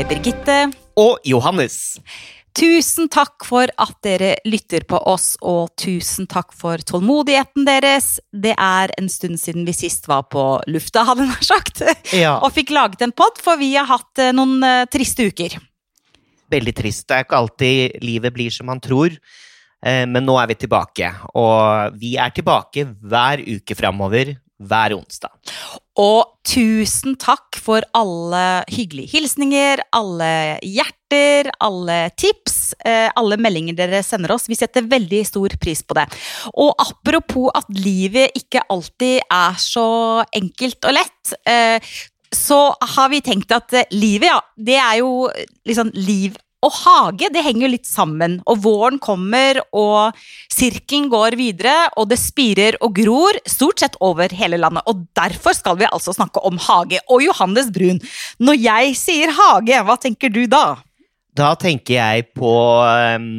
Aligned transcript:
med 0.00 0.08
Birgitte. 0.08 0.58
Og 0.96 1.18
Johannes. 1.28 1.98
Tusen 2.56 3.08
takk 3.12 3.44
for 3.44 3.68
at 3.80 3.92
dere 4.04 4.30
lytter 4.48 4.86
på 4.88 4.96
oss, 5.06 5.34
og 5.44 5.74
tusen 5.78 6.28
takk 6.30 6.54
for 6.56 6.80
tålmodigheten 6.88 7.66
deres. 7.68 8.14
Det 8.32 8.54
er 8.56 8.94
en 8.96 9.10
stund 9.12 9.36
siden 9.42 9.66
vi 9.68 9.74
sist 9.76 10.08
var 10.08 10.24
på 10.32 10.44
lufta, 10.72 11.04
hadde 11.04 11.26
jeg 11.26 11.32
nær 11.34 11.44
sagt, 11.46 11.82
Ja. 12.16 12.38
og 12.40 12.52
fikk 12.56 12.72
laget 12.72 13.04
en 13.04 13.12
pod, 13.12 13.36
for 13.44 13.60
vi 13.60 13.74
har 13.76 13.88
hatt 13.90 14.18
eh, 14.18 14.32
noen 14.32 14.64
uh, 14.64 14.86
triste 14.90 15.26
uker. 15.28 15.58
Veldig 16.50 16.74
trist. 16.80 17.04
Det 17.06 17.18
er 17.18 17.26
ikke 17.28 17.42
alltid 17.42 18.00
livet 18.02 18.34
blir 18.34 18.50
som 18.50 18.66
man 18.72 18.80
tror. 18.80 19.12
Eh, 19.84 20.06
Men 20.06 20.24
nå 20.24 20.40
er 20.40 20.48
vi 20.48 20.54
tilbake. 20.64 21.12
Og 21.34 21.98
vi 22.00 22.16
er 22.16 22.32
tilbake 22.32 22.88
hver 23.04 23.44
uke 23.44 23.76
framover. 23.76 24.32
Hver 24.60 24.92
onsdag. 24.96 25.32
Og 26.00 26.36
tusen 26.46 27.16
takk 27.20 27.56
for 27.60 27.84
alle 27.96 28.42
hyggelige 28.72 29.10
hilsninger, 29.14 29.82
alle 29.96 30.58
hjerter, 30.64 31.50
alle 31.64 31.98
tips, 32.20 32.74
eh, 32.84 33.08
alle 33.16 33.38
meldinger 33.40 33.76
dere 33.78 34.02
sender 34.06 34.34
oss. 34.36 34.48
Vi 34.48 34.58
setter 34.58 34.88
veldig 34.88 35.22
stor 35.26 35.56
pris 35.60 35.82
på 35.82 35.96
det. 35.98 36.06
Og 36.54 36.72
apropos 36.80 37.50
at 37.56 37.68
livet 37.74 38.36
ikke 38.38 38.64
alltid 38.68 39.24
er 39.26 39.58
så 39.60 39.88
enkelt 40.36 40.88
og 40.88 40.96
lett, 40.96 41.34
eh, 41.48 41.80
så 42.30 42.70
har 42.94 43.10
vi 43.10 43.20
tenkt 43.20 43.50
at 43.52 43.72
eh, 43.74 43.90
livet, 43.90 44.30
ja, 44.30 44.40
det 44.56 44.78
er 44.78 45.00
jo 45.02 45.28
liksom 45.66 45.90
liv 45.96 46.38
og 46.60 46.74
hage, 46.82 47.30
det 47.32 47.44
henger 47.44 47.72
litt 47.72 47.88
sammen. 47.88 48.38
Og 48.48 48.60
våren 48.64 48.98
kommer, 49.00 49.62
og 49.72 50.16
sirkelen 50.52 51.08
går 51.12 51.36
videre, 51.40 51.88
og 51.96 52.10
det 52.10 52.20
spirer 52.20 52.76
og 52.84 52.94
gror 52.98 53.38
stort 53.48 53.80
sett 53.80 53.96
over 54.04 54.32
hele 54.36 54.60
landet. 54.60 54.84
Og 54.90 55.06
derfor 55.16 55.56
skal 55.56 55.80
vi 55.80 55.88
altså 55.88 56.14
snakke 56.16 56.42
om 56.44 56.60
hage. 56.60 57.00
Og 57.08 57.24
Johannes 57.24 57.72
Brun, 57.72 58.02
når 58.38 58.60
jeg 58.60 58.94
sier 59.00 59.32
hage, 59.36 59.82
hva 59.86 59.96
tenker 60.00 60.32
du 60.32 60.44
da? 60.50 60.80
Da 61.36 61.54
tenker 61.56 61.96
jeg 61.96 62.28
på 62.36 62.52
um, 62.84 63.30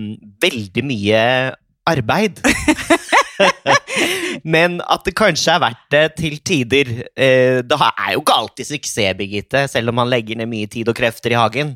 veldig 0.42 0.86
mye 0.88 1.24
arbeid. 1.92 2.42
Men 4.54 4.80
at 4.90 5.06
det 5.06 5.14
kanskje 5.18 5.54
er 5.54 5.62
verdt 5.62 5.82
det 5.94 6.04
til 6.18 6.38
tider. 6.48 6.92
Eh, 7.14 7.62
Det 7.62 7.78
er 7.78 8.14
jo 8.16 8.22
ikke 8.24 8.38
alltid 8.38 8.70
suksess, 8.72 9.18
Birgitte, 9.18 9.68
selv 9.70 9.92
om 9.92 10.00
man 10.02 10.10
legger 10.12 10.40
ned 10.40 10.50
mye 10.52 10.70
tid 10.72 10.90
og 10.90 10.98
krefter 10.98 11.34
i 11.34 11.40
hagen. 11.40 11.76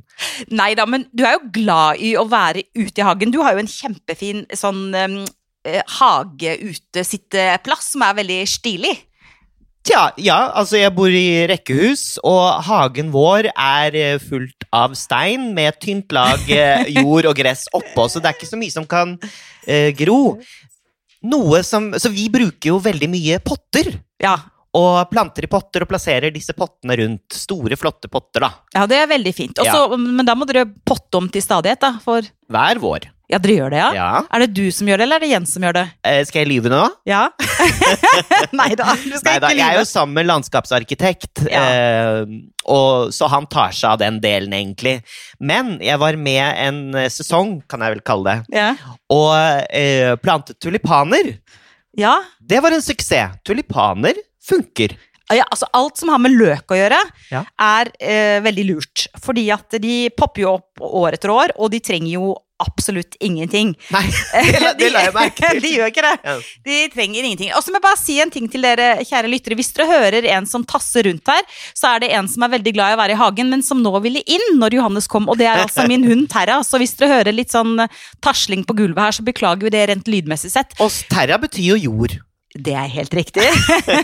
Nei 0.50 0.74
da, 0.78 0.86
men 0.90 1.06
du 1.14 1.26
er 1.26 1.38
jo 1.38 1.50
glad 1.56 2.02
i 2.02 2.16
å 2.18 2.26
være 2.30 2.66
ute 2.76 3.02
i 3.02 3.06
hagen. 3.06 3.34
Du 3.34 3.42
har 3.44 3.56
jo 3.56 3.64
en 3.64 3.72
kjempefin 3.72 4.46
sånn 4.56 4.88
um, 4.96 5.20
eh, 5.68 5.84
hage-ute-sitteplass 6.00 7.92
som 7.94 8.06
er 8.08 8.18
veldig 8.22 8.40
stilig. 8.50 8.96
Tja, 9.86 10.08
ja, 10.18 10.50
altså 10.58 10.80
jeg 10.80 10.96
bor 10.98 11.14
i 11.14 11.46
rekkehus, 11.52 12.16
og 12.26 12.64
hagen 12.66 13.12
vår 13.14 13.52
er 13.54 13.98
eh, 14.00 14.16
fullt 14.18 14.66
av 14.74 14.96
stein 14.98 15.52
med 15.54 15.78
tynt 15.84 16.10
lag 16.16 16.42
jord 16.90 17.30
og 17.30 17.38
gress 17.38 17.68
oppå, 17.70 18.08
så 18.10 18.18
det 18.18 18.32
er 18.32 18.40
ikke 18.40 18.50
så 18.50 18.58
mye 18.58 18.74
som 18.74 18.88
kan 18.90 19.14
eh, 19.68 19.92
gro. 19.94 20.40
Noe 21.26 21.62
som, 21.66 21.92
så 22.00 22.12
vi 22.14 22.28
bruker 22.34 22.74
jo 22.74 22.82
veldig 22.84 23.10
mye 23.12 23.40
potter, 23.44 23.96
Ja, 24.22 24.36
og 24.76 25.08
planter 25.08 25.46
i 25.48 25.50
potter 25.50 25.86
og 25.86 25.90
plasserer 25.90 26.34
disse 26.36 26.52
pottene 26.58 26.98
rundt. 27.00 27.32
Store, 27.32 27.78
flotte 27.80 28.10
potter, 28.12 28.44
da. 28.44 28.50
ja 28.76 28.84
det 28.92 28.98
er 29.00 29.08
veldig 29.08 29.32
fint. 29.36 29.62
Også, 29.64 29.98
Men 29.98 30.28
da 30.28 30.36
må 30.36 30.48
dere 30.50 30.66
potte 30.68 31.22
om 31.22 31.30
til 31.32 31.44
stadighet, 31.46 31.80
da. 31.80 31.94
For 32.04 32.28
Hver 32.52 32.82
vår. 32.84 33.08
Ja, 33.32 33.40
dere 33.42 33.56
gjør 33.58 33.72
det, 33.74 33.78
ja? 33.82 33.88
Ja. 33.98 34.10
Er 34.30 34.44
det 34.46 34.52
du 34.54 34.66
som 34.72 34.86
gjør 34.90 35.00
det, 35.02 35.06
eller 35.08 35.18
er 35.18 35.24
det 35.26 35.30
Jens 35.32 35.54
som 35.56 35.64
gjør 35.66 35.74
det? 35.80 35.86
Eh, 36.06 36.20
skal 36.30 36.44
jeg 36.44 36.50
lyve 36.52 36.70
nå? 36.70 36.82
Ja. 37.10 37.24
Nei 38.60 38.70
da, 38.78 38.92
du 39.02 39.16
skal 39.18 39.40
Neida, 39.40 39.50
ikke 39.50 39.58
jeg 39.60 39.66
er 39.74 39.80
jo 39.80 39.88
sammen 39.90 40.18
med 40.20 40.28
landskapsarkitekt, 40.30 41.42
Ja. 41.50 41.64
eh, 41.66 42.36
og, 42.70 43.10
så 43.14 43.30
han 43.30 43.46
tar 43.52 43.74
seg 43.76 43.96
av 43.96 44.00
den 44.02 44.20
delen, 44.24 44.54
egentlig. 44.58 45.00
Men 45.40 45.76
jeg 45.84 45.98
var 46.02 46.18
med 46.22 46.62
en 46.68 46.80
eh, 47.02 47.10
sesong, 47.14 47.60
kan 47.70 47.82
jeg 47.86 47.98
vel 47.98 48.06
kalle 48.06 48.38
det, 48.46 48.60
Ja. 48.60 48.70
og 49.14 49.34
eh, 49.74 50.14
plantet 50.22 50.60
tulipaner. 50.62 51.36
ja. 51.98 52.18
Det 52.46 52.62
var 52.62 52.72
en 52.78 52.82
suksess. 52.86 53.40
Tulipaner 53.46 54.14
funker. 54.46 54.94
Ja, 55.34 55.42
altså 55.50 55.66
Alt 55.74 55.98
som 55.98 56.12
har 56.14 56.20
med 56.22 56.36
løk 56.38 56.70
å 56.70 56.78
gjøre, 56.78 57.00
Ja. 57.32 57.40
er 57.58 57.90
eh, 58.00 58.38
veldig 58.46 58.66
lurt. 58.70 59.08
Fordi 59.24 59.48
at 59.54 59.74
de 59.82 60.10
popper 60.14 60.44
jo 60.44 60.52
opp 60.60 60.84
år 60.86 61.18
etter 61.18 61.34
år, 61.34 61.56
og 61.58 61.72
de 61.74 61.80
trenger 61.82 62.12
jo 62.20 62.36
absolutt 62.64 63.18
ingenting. 63.24 63.74
Nei, 63.92 64.04
det, 64.80 64.90
la- 64.94 65.04
jeg 65.08 65.14
merke 65.16 65.50
til. 65.52 65.62
de 65.66 65.72
gjør 65.76 65.92
ikke 65.92 66.06
det. 66.06 66.14
Ja. 66.24 66.36
De 66.68 66.78
trenger 66.94 67.28
ingenting. 67.28 67.52
Og 67.58 67.64
så 67.66 67.74
må 67.74 67.80
jeg 67.80 67.86
bare 67.88 68.00
si 68.02 68.18
en 68.24 68.32
ting 68.34 68.48
til 68.52 68.64
dere, 68.66 68.90
kjære 69.06 69.32
lyttere. 69.32 69.58
Hvis 69.60 69.74
dere 69.76 69.88
hører 69.92 70.28
en 70.38 70.48
som 70.50 70.66
tasser 70.68 71.10
rundt 71.10 71.32
her, 71.32 71.44
så 71.76 71.96
er 71.96 72.06
det 72.06 72.12
en 72.16 72.30
som 72.32 72.46
er 72.48 72.54
veldig 72.58 72.76
glad 72.78 72.94
i 72.94 72.98
å 72.98 73.02
være 73.02 73.18
i 73.18 73.20
hagen, 73.20 73.52
men 73.52 73.66
som 73.66 73.82
nå 73.84 73.94
ville 74.06 74.24
inn 74.26 74.56
når 74.62 74.78
Johannes 74.80 75.10
kom, 75.12 75.28
og 75.32 75.40
det 75.42 75.50
er 75.52 75.64
altså 75.66 75.88
min 75.90 76.06
hund 76.08 76.30
Terra. 76.32 76.62
Så 76.66 76.80
hvis 76.82 76.96
dere 77.00 77.20
hører 77.20 77.36
litt 77.36 77.54
sånn 77.56 77.76
tasling 78.26 78.64
på 78.68 78.78
gulvet 78.78 79.04
her, 79.04 79.18
så 79.20 79.26
beklager 79.28 79.68
vi 79.68 79.74
det 79.76 79.86
rent 79.92 80.08
lydmessig 80.12 80.54
sett. 80.56 80.78
Og 80.84 80.94
terra 81.12 81.38
betyr 81.42 81.74
jo 81.76 81.82
jord. 81.90 82.18
Det 82.56 82.72
er 82.72 82.88
helt 82.88 83.14
riktig. 83.18 83.44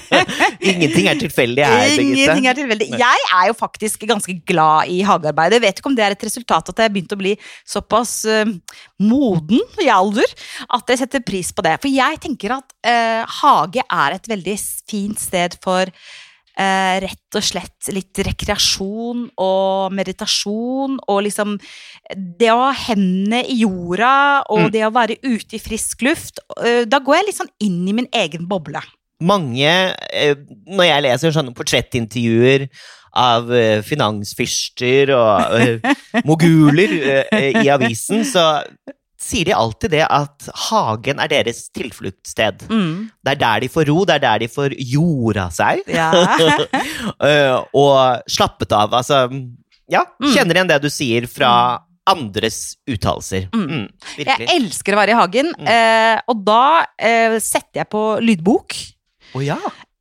Ingenting 0.71 1.07
er 1.07 1.19
tilfeldig 1.19 1.63
her, 1.63 1.91
Ingenting 2.03 2.47
er 2.51 2.57
tilfeldig. 2.57 2.87
Jeg 2.99 3.27
er 3.37 3.45
jo 3.47 3.55
faktisk 3.55 4.03
ganske 4.09 4.35
glad 4.47 4.91
i 4.91 4.99
hagearbeid. 5.07 5.55
Jeg 5.55 5.63
vet 5.63 5.79
ikke 5.79 5.91
om 5.91 5.95
det 5.95 6.03
er 6.03 6.15
et 6.17 6.25
resultat 6.27 6.73
at 6.73 6.81
jeg 6.81 6.89
har 6.89 6.91
begynt 6.91 7.15
å 7.15 7.19
bli 7.21 7.35
såpass 7.63 8.15
uh, 8.27 8.43
moden 8.99 9.63
i 9.79 9.87
alder 9.93 10.35
at 10.67 10.91
jeg 10.91 11.03
setter 11.03 11.23
pris 11.23 11.53
på 11.55 11.63
det. 11.63 11.77
For 11.79 11.91
jeg 11.91 12.19
tenker 12.27 12.57
at 12.57 12.75
uh, 12.83 13.39
hage 13.41 13.87
er 13.87 14.17
et 14.17 14.29
veldig 14.33 14.57
fint 14.91 15.23
sted 15.23 15.55
for 15.63 15.87
eh, 16.61 16.99
rett 17.03 17.37
og 17.39 17.43
slett 17.47 17.89
litt 17.95 18.21
rekreasjon 18.27 19.25
og 19.41 19.95
meditasjon 19.97 20.99
og 21.07 21.19
liksom 21.25 21.57
det 22.13 22.51
å 22.53 22.59
ha 22.67 22.71
hendene 22.85 23.41
i 23.49 23.61
jorda 23.63 24.13
og 24.49 24.67
Mm. 24.67 24.71
det 24.75 24.83
å 24.87 24.93
være 24.93 25.17
ute 25.23 25.57
i 25.57 25.61
frisk 25.63 26.01
luft. 26.05 26.39
eh, 26.63 26.83
da 26.85 26.99
går 26.99 27.15
jeg 27.17 27.25
litt 27.29 27.39
sånn 27.41 27.53
inn 27.65 27.87
i 27.87 27.93
min 27.93 28.07
egen 28.13 28.47
boble. 28.47 28.81
Mange, 29.21 29.95
eh, 30.13 30.35
når 30.67 30.85
jeg 30.85 31.03
leser 31.05 31.31
sånne 31.35 31.53
portrettintervjuer 31.53 32.67
av 33.13 33.51
eh, 33.53 33.81
finansfyrster 33.83 35.11
og 35.13 35.59
eh, 35.59 35.93
moguler 36.29 37.27
eh, 37.31 37.63
i 37.63 37.69
avisen, 37.69 38.23
så 38.25 38.63
sier 39.21 39.45
de 39.45 39.53
alltid 39.53 39.91
det 39.93 40.03
at 40.09 40.47
hagen 40.69 41.19
er 41.21 41.29
deres 41.29 41.67
tilfluktssted. 41.77 42.63
Mm. 42.71 43.11
Det 43.21 43.35
er 43.35 43.39
der 43.43 43.61
de 43.63 43.69
får 43.69 43.85
ro, 43.91 43.99
det 44.09 44.15
er 44.17 44.23
der 44.23 44.39
de 44.43 44.47
får 44.51 44.73
jorda 44.91 45.47
seg. 45.53 45.83
Ja. 45.87 46.09
Eh, 47.21 47.55
og 47.77 48.21
slappet 48.29 48.71
av. 48.77 48.93
Altså, 48.97 49.23
ja, 49.91 50.03
Mm. 50.21 50.33
kjenner 50.35 50.57
igjen 50.57 50.69
det 50.69 50.77
du 50.83 50.89
sier 50.93 51.25
fra 51.29 51.51
andres 52.09 52.75
uttalelser. 52.89 53.47
Mm. 53.53 53.65
Mm, 53.69 53.87
Jeg 54.17 54.47
elsker 54.55 54.93
å 54.95 54.99
være 55.01 55.13
i 55.13 55.17
hagen, 55.19 55.51
Mm. 55.57 55.67
eh, 55.69 56.21
og 56.29 56.43
da 56.45 56.85
eh, 56.97 57.37
setter 57.39 57.81
jeg 57.83 57.89
på 57.89 58.03
lydbok 58.21 58.75
Oh, 59.35 59.41
ja. 59.45 59.57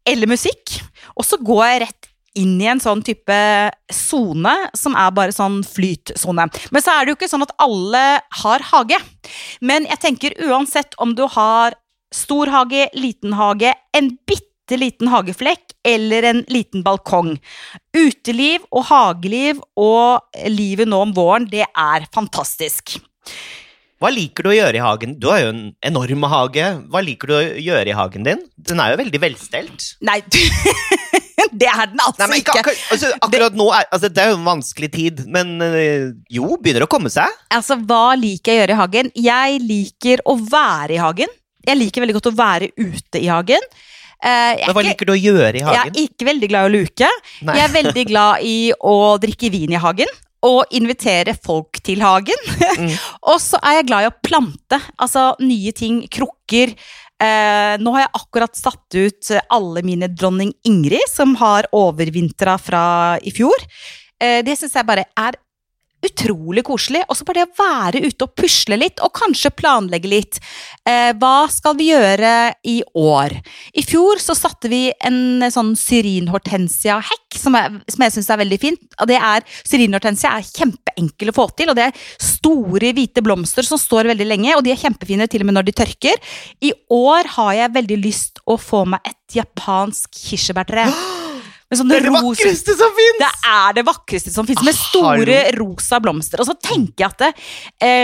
eller 0.07 0.27
musikk, 0.27 0.81
og 1.17 1.25
så 1.25 1.37
går 1.41 1.65
jeg 1.71 1.83
rett 1.87 2.10
inn 2.39 2.61
i 2.63 2.69
en 2.71 2.81
sånn 2.83 3.03
type 3.07 3.37
sone 3.93 4.53
som 4.79 4.95
er 4.99 5.15
bare 5.15 5.35
sånn 5.35 5.61
flytsone. 5.67 6.47
Men 6.71 6.85
så 6.85 6.95
er 6.95 7.05
det 7.05 7.15
jo 7.15 7.19
ikke 7.19 7.31
sånn 7.33 7.47
at 7.47 7.55
alle 7.63 8.05
har 8.43 8.67
hage. 8.71 8.99
Men 9.65 9.89
jeg 9.91 10.03
tenker 10.05 10.37
uansett 10.47 10.95
om 11.03 11.17
du 11.19 11.25
har 11.35 11.75
stor 12.15 12.51
hage, 12.51 12.89
liten 12.99 13.35
hage, 13.39 13.73
en 13.97 14.13
bitte 14.27 14.79
liten 14.79 15.11
hageflekk 15.11 15.75
eller 15.87 16.27
en 16.29 16.45
liten 16.51 16.85
balkong. 16.87 17.37
Uteliv 17.97 18.67
og 18.71 18.87
hageliv 18.91 19.63
og 19.79 20.43
livet 20.51 20.91
nå 20.91 21.01
om 21.09 21.15
våren, 21.17 21.49
det 21.51 21.67
er 21.67 22.07
fantastisk. 22.15 22.99
Hva 24.01 24.09
liker 24.15 24.47
du 24.47 24.53
å 24.53 24.57
gjøre 24.57 24.79
i 24.79 24.81
hagen? 24.81 25.19
Du 25.21 25.27
har 25.29 25.43
jo 25.43 25.51
en 25.53 25.65
enorm 25.85 26.23
hage. 26.33 26.71
Hva 26.89 27.03
liker 27.05 27.29
du 27.29 27.35
å 27.37 27.43
gjøre 27.61 27.91
i 27.93 27.97
hagen 27.99 28.25
din? 28.25 28.47
Den 28.57 28.81
er 28.81 28.95
jo 28.95 29.01
veldig 29.03 29.21
velstelt. 29.21 29.91
Nei, 30.09 30.23
det 31.61 31.69
er 31.69 31.91
den 31.91 32.01
altså 32.01 32.23
Nei, 32.23 32.29
men 32.31 32.41
ikke, 32.41 32.55
ikke. 32.55 32.63
akkurat, 32.63 32.85
altså, 32.95 33.11
akkurat 33.27 33.59
nå 33.59 33.67
er, 33.77 33.87
altså, 33.93 34.09
Det 34.09 34.23
er 34.23 34.33
jo 34.33 34.39
en 34.39 34.49
vanskelig 34.49 34.91
tid, 34.95 35.23
men 35.29 35.53
øh, 35.67 36.07
jo, 36.33 36.49
begynner 36.63 36.87
å 36.87 36.91
komme 36.91 37.13
seg. 37.13 37.37
Altså, 37.53 37.77
hva 37.77 38.17
liker 38.19 38.55
jeg 38.55 38.59
å 38.59 38.63
gjøre 38.63 38.77
i 38.77 38.81
hagen? 38.81 39.13
Jeg 39.29 39.63
liker 39.67 40.25
å 40.25 40.37
være 40.41 40.97
i 40.97 41.01
hagen. 41.03 41.39
Jeg 41.69 41.77
liker 41.77 42.05
veldig 42.05 42.17
godt 42.17 42.31
å 42.31 42.37
være 42.39 42.71
ute 42.81 43.21
i 43.21 43.29
hagen. 43.29 43.71
Uh, 44.21 44.53
hva 44.69 44.83
er 44.83 44.91
liker 44.91 45.09
du 45.09 45.15
å 45.15 45.17
gjøre 45.17 45.57
i 45.57 45.63
hagen? 45.65 45.77
jeg 45.79 45.93
er 45.95 46.09
ikke 46.11 46.27
veldig 46.29 46.49
glad 46.51 46.67
i 46.67 46.69
å 46.69 46.73
luke. 46.75 47.13
Nei. 47.41 47.55
Jeg 47.57 47.67
er 47.67 47.77
veldig 47.77 48.05
glad 48.11 48.43
i 48.45 48.57
å 48.77 48.97
drikke 49.21 49.53
vin 49.53 49.77
i 49.77 49.81
hagen. 49.81 50.19
Og 50.49 50.73
invitere 50.73 51.35
folk 51.37 51.83
til 51.85 52.01
hagen. 52.01 52.49
Mm. 52.81 52.95
og 53.31 53.37
så 53.45 53.61
er 53.61 53.81
jeg 53.81 53.91
glad 53.91 54.07
i 54.07 54.09
å 54.09 54.17
plante. 54.25 54.81
Altså 54.97 55.35
nye 55.45 55.73
ting, 55.77 56.03
krukker. 56.09 56.73
Eh, 57.21 57.75
nå 57.83 57.93
har 57.93 58.07
jeg 58.07 58.17
akkurat 58.17 58.57
satt 58.57 58.97
ut 58.97 59.31
eh, 59.35 59.43
alle 59.53 59.83
mine 59.85 60.09
dronning 60.09 60.55
Ingrid, 60.65 61.05
som 61.11 61.35
har 61.41 61.69
overvintra 61.77 62.57
fra 62.61 62.85
i 63.21 63.33
fjor. 63.35 63.67
Eh, 64.21 64.41
det 64.47 64.57
syns 64.57 64.79
jeg 64.79 64.89
bare 64.89 65.05
er 65.21 65.37
utrolig 66.07 66.65
koselig. 66.67 67.03
Og 67.09 67.19
så 67.19 67.27
bare 67.27 67.43
det 67.43 67.49
å 67.49 67.61
være 67.61 68.03
ute 68.07 68.27
og 68.27 68.35
pusle 68.39 68.79
litt, 68.81 69.01
og 69.05 69.13
kanskje 69.17 69.53
planlegge 69.57 70.11
litt. 70.11 70.41
Eh, 70.89 71.13
hva 71.21 71.45
skal 71.53 71.77
vi 71.79 71.91
gjøre 71.91 72.33
i 72.69 72.81
år? 72.97 73.37
I 73.77 73.85
fjor 73.87 74.23
så 74.23 74.37
satte 74.39 74.71
vi 74.73 74.87
en 75.07 75.45
sånn 75.53 75.75
syrinhortensia-hekk, 75.79 77.39
som, 77.41 77.59
som 77.91 78.07
jeg 78.07 78.17
syns 78.17 78.31
er 78.33 78.43
veldig 78.43 78.61
fint. 78.63 78.83
Og 79.01 79.11
det 79.11 79.21
er, 79.21 79.47
Syrinhortensia 79.69 80.35
er 80.37 80.49
kjempeenkel 80.49 81.33
å 81.33 81.37
få 81.37 81.49
til, 81.59 81.73
og 81.73 81.79
det 81.79 81.91
er 81.91 82.05
store, 82.25 82.93
hvite 82.97 83.25
blomster 83.25 83.67
som 83.67 83.81
står 83.81 84.11
veldig 84.13 84.29
lenge, 84.29 84.55
og 84.57 84.65
de 84.67 84.75
er 84.75 84.81
kjempefine 84.81 85.29
til 85.31 85.45
og 85.45 85.51
med 85.51 85.59
når 85.59 85.69
de 85.69 85.79
tørker. 85.83 86.21
I 86.65 86.75
år 86.95 87.35
har 87.37 87.57
jeg 87.59 87.77
veldig 87.77 88.01
lyst 88.03 88.45
å 88.49 88.59
få 88.61 88.87
meg 88.89 89.05
et 89.09 89.41
japansk 89.41 90.23
kirsebærtre. 90.27 90.89
Det 91.71 91.97
er 91.97 92.01
det 92.03 92.11
rosa- 92.11 92.27
vakreste 92.27 92.75
som 92.75 92.91
fins! 92.97 93.19
det 93.21 93.29
er 93.47 93.73
det 93.77 93.85
vakreste 93.87 94.33
som 94.35 94.47
finnes, 94.49 94.65
med 94.67 94.75
store 94.75 95.37
rosa 95.61 96.01
blomster. 96.03 96.41
Og 96.43 96.47
så 96.49 96.55
tenker 96.59 97.05
jeg 97.05 97.11
at 97.13 97.19
det, 97.23 97.29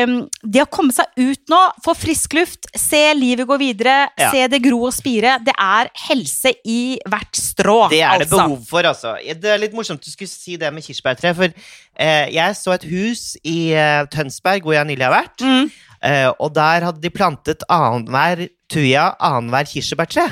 um, 0.07 0.29
det 0.47 0.63
å 0.63 0.69
komme 0.71 0.95
seg 0.95 1.07
ut 1.19 1.51
nå, 1.51 1.59
få 1.83 1.97
frisk 1.99 2.37
luft, 2.39 2.69
se 2.79 3.01
livet 3.19 3.47
gå 3.51 3.59
videre, 3.59 3.97
Ja. 4.19 4.31
se 4.31 4.47
det 4.53 4.63
gro 4.63 4.85
og 4.87 4.95
spire, 4.95 5.39
det 5.43 5.55
er 5.59 5.91
helse 6.07 6.55
i 6.65 6.99
hvert 7.11 7.35
strå. 7.35 7.89
Det 7.91 8.01
er 8.07 8.19
det 8.23 8.29
altså. 8.31 8.37
behov 8.45 8.63
for, 8.71 8.83
altså. 8.87 9.17
Det 9.35 9.51
er 9.57 9.59
litt 9.59 9.75
morsomt 9.75 10.01
du 10.07 10.11
skulle 10.15 10.31
si 10.31 10.55
det 10.57 10.73
med 10.73 10.85
kirsebærtre, 10.87 11.35
for 11.35 11.51
uh, 11.51 12.27
jeg 12.31 12.55
så 12.63 12.73
et 12.79 12.87
hus 12.87 13.37
i 13.43 13.73
uh, 13.75 14.07
Tønsberg, 14.07 14.63
hvor 14.63 14.79
jeg 14.79 14.87
nylig 14.93 15.03
har 15.11 15.17
vært, 15.25 15.43
Mm. 15.43 15.71
uh, 16.07 16.31
og 16.39 16.55
der 16.55 16.85
hadde 16.87 17.01
de 17.03 17.11
plantet 17.11 17.63
annenhver 17.69 18.47
tuja, 18.71 19.17
annenhver 19.19 19.67
kirsebærtre. 19.67 20.29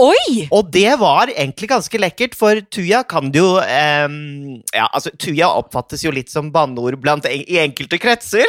Oi! 0.00 0.46
Og 0.54 0.70
det 0.72 0.94
var 1.00 1.28
egentlig 1.28 1.68
ganske 1.70 1.98
lekkert, 2.00 2.34
for 2.38 2.60
tuja 2.72 3.02
kan 3.04 3.28
du 3.32 3.38
jo 3.42 3.48
ehm, 3.60 4.60
Ja, 4.72 4.86
altså, 4.96 5.12
tuja 5.20 5.50
oppfattes 5.60 6.04
jo 6.06 6.12
litt 6.14 6.32
som 6.32 6.48
banneord 6.54 6.96
blant, 7.02 7.26
i 7.28 7.58
enkelte 7.60 7.98
kretser. 8.00 8.46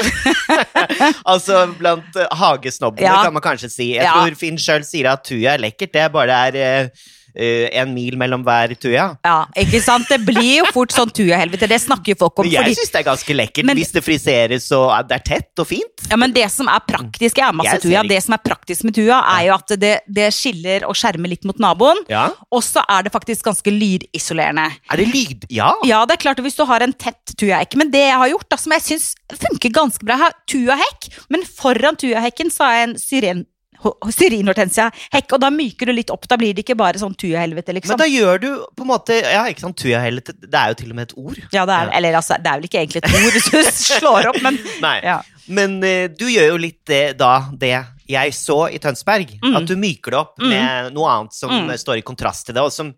altså 1.32 1.66
blant 1.80 2.16
uh, 2.16 2.28
hagesnobbene, 2.40 3.04
Ja. 3.08 3.24
kan 3.26 3.34
man 3.36 3.44
kanskje 3.44 3.70
si. 3.72 3.90
Jeg 3.98 4.06
Ja. 4.08 4.14
tror 4.22 4.36
Finn 4.40 4.60
sjøl 4.62 4.86
sier 4.88 5.12
at 5.12 5.26
tuja 5.28 5.56
er 5.58 5.66
lekkert, 5.66 5.92
det 5.94 6.08
bare 6.14 6.40
er 6.48 6.56
eh, 6.56 7.10
eh, 7.36 7.70
en 7.82 7.94
mil 7.94 8.18
mellom 8.20 8.44
hver 8.44 8.76
tuja. 8.80 9.18
Ja, 9.26 9.46
ikke 9.58 9.82
sant? 9.84 10.08
Det 10.10 10.20
blir 10.26 10.60
jo 10.62 10.66
fort 10.74 10.92
sånn 10.96 11.12
tujahelvete, 11.14 11.68
det 11.70 11.80
snakker 11.82 12.14
jo 12.14 12.20
folk 12.26 12.40
om. 12.44 12.50
Jeg 12.52 12.62
Fordi, 12.64 12.76
syns 12.80 12.92
det 12.92 13.00
er 13.02 13.08
ganske 13.12 13.36
lekkert 13.38 13.66
Men- 13.66 13.78
hvis 13.78 13.92
det 13.96 14.04
friseres 14.04 14.72
og 14.78 15.08
det 15.08 15.16
er 15.20 15.24
tett 15.36 15.60
og 15.64 15.68
fint. 15.68 16.08
ja, 16.10 16.16
men 16.18 16.32
det 16.34 16.50
som 16.52 16.68
er 16.68 16.80
praktisk, 16.88 17.38
jeg 17.38 17.46
har 17.46 17.54
masse 17.54 17.72
Jeg 17.78 17.82
tuja, 17.82 18.02
ikke. 18.04 18.10
det 18.10 18.24
som 18.24 18.34
er 18.34 18.42
praktisk 18.46 18.84
med 18.84 18.94
tuja, 18.96 19.22
er 19.38 19.48
jo 19.48 19.54
at 19.54 19.68
det, 19.80 19.94
det 20.08 20.30
skiller 20.34 20.86
og 20.88 20.96
skjermer 20.96 21.30
litt 21.30 21.46
mot 21.46 21.58
naboen. 21.60 21.98
Ja. 22.10 22.30
Og 22.52 22.62
så 22.64 22.84
er 22.90 23.04
det 23.04 23.12
faktisk 23.14 23.44
ganske 23.46 23.72
lydisolerende. 23.72 24.68
Er 24.92 24.98
det 24.98 25.08
lyd... 25.14 25.46
Ja. 25.50 25.74
Ja, 25.88 26.06
det 26.06 26.18
er 26.18 26.22
klart 26.26 26.40
hvis 26.44 26.56
du 26.58 26.66
har 26.66 26.82
en 26.84 26.94
tett 26.94 27.36
tujahekke, 27.38 27.78
men 27.78 27.92
det 27.94 28.02
jeg 28.08 28.18
har 28.18 28.30
gjort, 28.34 28.50
da, 28.50 28.58
som 28.58 28.72
jeg 28.76 28.82
syns 28.82 29.16
funker 29.32 29.72
ganske 29.72 30.04
bra, 30.04 30.18
jeg 30.18 30.24
har 30.26 30.34
tujahekk, 30.52 31.10
men 31.34 31.44
foran 31.48 31.96
tujahekken 32.00 32.52
så 32.54 32.66
har 32.68 32.74
jeg 32.80 32.90
en 32.90 32.96
syren, 33.02 33.46
ho- 33.84 33.96
syrinhortensia-hekk, 34.14 35.34
og 35.36 35.42
da 35.44 35.50
myker 35.54 35.90
du 35.90 35.94
litt 35.96 36.12
opp, 36.14 36.28
da 36.30 36.38
blir 36.40 36.54
det 36.56 36.64
ikke 36.66 36.78
bare 36.80 37.00
sånn 37.02 37.16
tujahelvete, 37.18 37.74
liksom. 37.78 37.96
Men 37.96 38.04
da 38.04 38.10
gjør 38.12 38.42
du 38.44 38.50
på 38.78 38.86
en 38.86 38.92
måte 38.92 39.18
Ja, 39.22 39.44
ikke 39.52 39.66
sant, 39.66 39.78
tujahelvete. 39.82 40.36
Det 40.42 40.58
er 40.60 40.74
jo 40.74 40.80
til 40.82 40.92
og 40.94 40.96
med 41.00 41.10
et 41.10 41.16
ord. 41.18 41.40
ja, 41.54 41.66
det 41.66 41.78
er, 41.80 41.92
eller 42.00 42.20
altså, 42.22 42.38
det 42.42 42.52
er 42.52 42.60
vel 42.62 42.70
ikke 42.70 42.82
egentlig 42.84 43.02
et 43.04 43.14
ord 43.14 43.32
hvis 43.38 43.50
du 43.52 43.60
slår 44.00 44.30
opp, 44.32 44.42
men 44.46 44.60
Nei. 44.86 44.98
ja. 45.06 45.20
Men 45.52 45.80
uh, 45.84 46.06
du 46.14 46.28
gjør 46.32 46.52
jo 46.54 46.60
litt 46.62 46.80
det, 46.88 47.02
da, 47.20 47.32
det 47.58 47.74
jeg 48.12 48.34
så 48.36 48.66
i 48.72 48.78
Tønsberg. 48.84 49.38
Mm. 49.42 49.56
At 49.58 49.66
du 49.70 49.76
myker 49.80 50.12
det 50.14 50.20
opp 50.20 50.38
Mm. 50.42 50.50
med 50.52 50.94
noe 50.96 51.10
annet 51.12 51.34
som 51.36 51.50
Mm. 51.52 51.70
eh, 51.72 51.78
står 51.80 51.98
i 52.02 52.06
kontrast 52.06 52.46
til 52.46 52.56
det, 52.56 52.62
og 52.64 52.72
som 52.72 52.94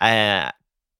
eh, 0.00 0.46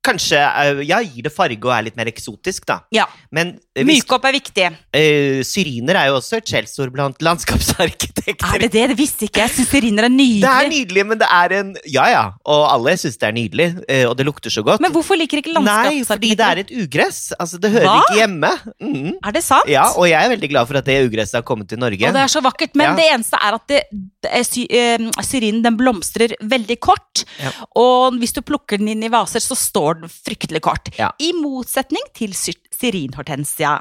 kanskje 0.06 0.38
eh, 0.40 0.82
ja, 0.88 1.00
gir 1.04 1.26
det 1.26 1.32
farge 1.34 1.60
og 1.66 1.72
er 1.74 1.86
litt 1.88 1.96
mer 1.98 2.08
eksotisk, 2.10 2.64
da. 2.68 2.80
ja. 2.94 3.04
Men 3.30 3.54
eh, 3.76 3.84
hvis, 3.84 4.00
Myke 4.00 4.16
opp 4.16 4.24
er 4.26 4.34
viktig. 4.34 4.66
Uh, 4.96 5.40
syriner 5.46 5.98
er 6.00 6.08
jo 6.10 6.16
også 6.18 6.38
et 6.40 6.48
skjellsord 6.50 6.92
blant 6.94 7.20
landskapsarkitekter. 7.22 8.46
Er 8.54 8.64
det 8.64 8.70
det? 8.74 8.84
Det 8.92 8.96
visste 8.98 9.28
ikke 9.28 9.44
jeg. 9.44 9.52
Syns 9.58 9.70
syriner 9.70 10.08
er 10.08 10.12
nydelig. 10.12 10.42
Det 10.42 10.50
er 10.50 10.70
nydelig, 10.72 11.04
men 11.12 11.20
det 11.20 11.28
er 11.36 11.54
en 11.60 11.70
Ja 11.90 12.06
ja, 12.10 12.22
og 12.48 12.64
alle 12.70 12.94
syns 13.00 13.18
det 13.20 13.28
er 13.28 13.36
nydelig, 13.36 13.68
uh, 13.84 14.04
og 14.10 14.16
det 14.18 14.26
lukter 14.28 14.52
så 14.52 14.64
godt. 14.66 14.82
Men 14.82 14.94
hvorfor 14.94 15.18
liker 15.20 15.42
ikke 15.42 15.54
landskapsarkitekter 15.54 16.00
Nei, 16.00 16.08
fordi 16.10 16.32
det 16.40 16.46
er 16.48 16.62
et 16.64 16.72
ugress. 16.84 17.20
Altså, 17.38 17.60
det 17.62 17.72
hører 17.76 17.88
Hva? 17.88 17.98
ikke 18.04 18.18
hjemme. 18.20 18.52
Mm. 18.80 19.12
Er 19.20 19.36
det 19.36 19.44
sant? 19.46 19.70
Ja, 19.70 19.86
og 19.94 20.08
jeg 20.10 20.18
er 20.18 20.32
veldig 20.34 20.50
glad 20.54 20.70
for 20.70 20.80
at 20.80 20.88
det 20.88 20.98
ugresset 21.06 21.38
har 21.40 21.46
kommet 21.46 21.70
til 21.70 21.80
Norge. 21.82 22.08
Og 22.08 22.16
det 22.16 22.24
er 22.24 22.32
så 22.32 22.42
vakkert, 22.44 22.74
men 22.78 22.90
Ja. 22.90 22.96
det 22.98 23.06
eneste 23.14 23.38
er 23.40 23.58
at 23.60 23.66
det, 23.70 23.82
det 24.24 24.42
sy, 24.48 24.66
uh, 24.66 25.22
syrinen 25.26 25.62
den 25.66 25.76
blomstrer 25.78 26.34
veldig 26.40 26.78
kort. 26.82 27.24
Ja. 27.40 27.52
Og 27.78 28.18
hvis 28.20 28.34
du 28.36 28.42
plukker 28.46 28.80
den 28.80 28.90
inn 28.94 29.04
i 29.06 29.12
vaser, 29.12 29.42
så 29.44 29.56
står 29.58 29.89
den 29.94 30.08
fryktelig 30.12 30.62
kort. 30.62 30.90
Ja. 30.98 31.10
I 31.18 31.32
motsetning 31.38 32.06
til 32.14 32.32
syrinhortensia, 32.36 33.80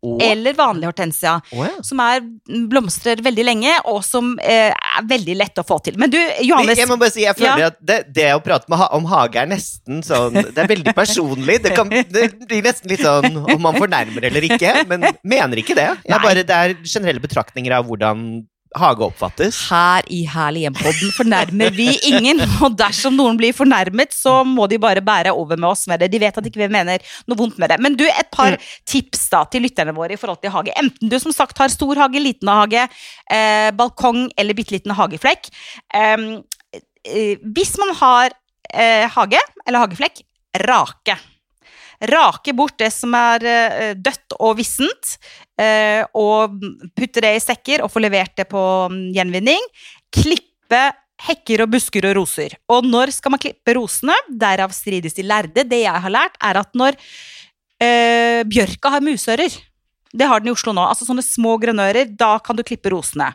Oh. 0.00 0.14
eller 0.22 0.54
vanlig 0.54 0.86
hortensia, 0.86 1.40
oh, 1.58 1.64
ja. 1.66 1.80
som 1.82 1.98
er, 1.98 2.20
blomstrer 2.70 3.18
veldig 3.18 3.42
lenge, 3.48 3.72
og 3.90 4.04
som 4.06 4.28
eh, 4.38 4.68
er 4.70 5.08
veldig 5.10 5.34
lett 5.40 5.58
å 5.58 5.64
få 5.66 5.80
til. 5.82 5.96
Men 5.98 6.12
du, 6.12 6.14
Johannes 6.46 6.78
Jeg 6.78 6.86
må 6.86 6.94
bare 7.00 7.10
si, 7.10 7.24
jeg 7.24 7.34
føler 7.34 7.64
Ja. 7.64 7.70
at 7.72 7.80
det, 7.82 7.96
det 8.14 8.28
å 8.36 8.38
prate 8.46 8.70
med, 8.70 8.78
ha- 8.78 8.92
om 8.94 9.08
hage 9.10 9.40
er 9.42 9.50
nesten 9.50 9.98
sånn 10.06 10.38
Det 10.38 10.54
er 10.62 10.70
veldig 10.70 10.94
personlig. 10.94 11.58
Det, 11.64 11.72
kan, 11.74 11.90
det 11.90 12.28
blir 12.46 12.62
nesten 12.62 12.92
litt 12.94 13.02
sånn 13.02 13.40
om 13.42 13.58
man 13.66 13.74
fornærmer 13.74 14.22
eller 14.30 14.46
ikke, 14.46 14.84
men 14.86 15.02
mener 15.26 15.58
ikke 15.64 15.74
det. 15.74 15.88
Jeg 16.06 16.22
bare, 16.22 16.46
det 16.46 16.60
er 16.62 16.76
generelle 16.86 17.24
betraktninger 17.26 17.74
av 17.80 17.90
hvordan 17.90 18.22
hage 18.76 19.00
oppfattes. 19.06 19.56
her 19.70 20.04
i 20.12 20.24
Herlig 20.28 20.66
hjem-podden 20.66 21.12
fornærmer 21.16 21.70
vi 21.72 21.86
ingen. 22.10 22.40
Og 22.64 22.76
dersom 22.76 23.16
noen 23.16 23.38
blir 23.40 23.54
fornærmet, 23.56 24.12
så 24.12 24.42
må 24.44 24.66
de 24.68 24.78
bare 24.78 25.00
bære 25.04 25.32
over 25.32 25.56
med 25.56 25.70
oss 25.70 25.86
med 25.88 26.00
det. 26.00 26.10
De 26.12 26.20
vet 26.20 26.36
at 26.36 26.44
ikke 26.50 26.60
vi 26.60 26.68
mener 26.72 27.00
noe 27.26 27.38
vondt 27.38 27.58
med 27.58 27.70
det. 27.72 27.78
Men 27.80 27.96
du, 27.96 28.04
et 28.04 28.30
par 28.34 28.58
Mm. 28.58 28.66
tips 28.88 29.28
da 29.30 29.44
til 29.50 29.62
lytterne 29.62 29.92
våre 29.94 30.12
i 30.14 30.20
forhold 30.20 30.40
til 30.42 30.50
hage. 30.50 30.72
Enten 30.80 31.08
du 31.10 31.18
som 31.20 31.32
sagt 31.32 31.58
har 31.58 31.68
stor 31.68 31.96
hage, 31.96 32.20
liten 32.20 32.48
hage, 32.48 32.88
eh, 33.30 33.70
balkong 33.76 34.30
eller 34.36 34.54
bitte 34.54 34.72
liten 34.76 34.94
hageflekk. 34.96 35.48
Eh, 35.94 37.36
hvis 37.54 37.76
man 37.80 37.94
har 38.00 38.30
eh, 38.72 39.08
hage 39.08 39.40
eller 39.66 39.84
hageflekk, 39.84 40.22
rake. 40.64 41.16
Rake 41.98 42.54
bort 42.54 42.76
det 42.78 42.92
som 42.94 43.14
er 43.18 43.44
eh, 43.48 43.92
dødt 43.98 44.36
og 44.38 44.54
vissent, 44.60 45.16
eh, 45.58 46.04
og 46.14 46.60
putte 46.94 47.24
det 47.24 47.34
i 47.34 47.42
sekker 47.42 47.82
og 47.82 47.90
få 47.90 48.02
levert 48.04 48.36
det 48.38 48.46
på 48.50 48.62
mm, 48.92 49.00
gjenvinning. 49.16 49.66
Klippe 50.14 50.84
hekker 51.26 51.64
og 51.64 51.72
busker 51.74 52.06
og 52.06 52.14
roser. 52.20 52.54
Og 52.70 52.86
når 52.86 53.10
skal 53.16 53.34
man 53.34 53.42
klippe 53.42 53.74
rosene? 53.74 54.14
Derav 54.30 54.70
strides 54.76 55.18
de 55.18 55.26
lærde. 55.26 55.66
Det 55.66 55.82
jeg 55.82 56.04
har 56.04 56.14
lært, 56.14 56.38
er 56.38 56.60
at 56.62 56.70
når 56.78 56.94
øh, 56.94 58.42
bjørka 58.46 58.94
har 58.94 59.02
musører 59.02 59.50
Det 60.14 60.26
har 60.26 60.40
den 60.40 60.52
i 60.52 60.54
Oslo 60.54 60.72
nå. 60.72 60.86
Altså 60.86 61.08
sånne 61.08 61.26
små 61.26 61.58
grønnører. 61.58 62.14
Da 62.14 62.36
kan 62.38 62.56
du 62.56 62.62
klippe 62.62 62.94
rosene. 62.94 63.32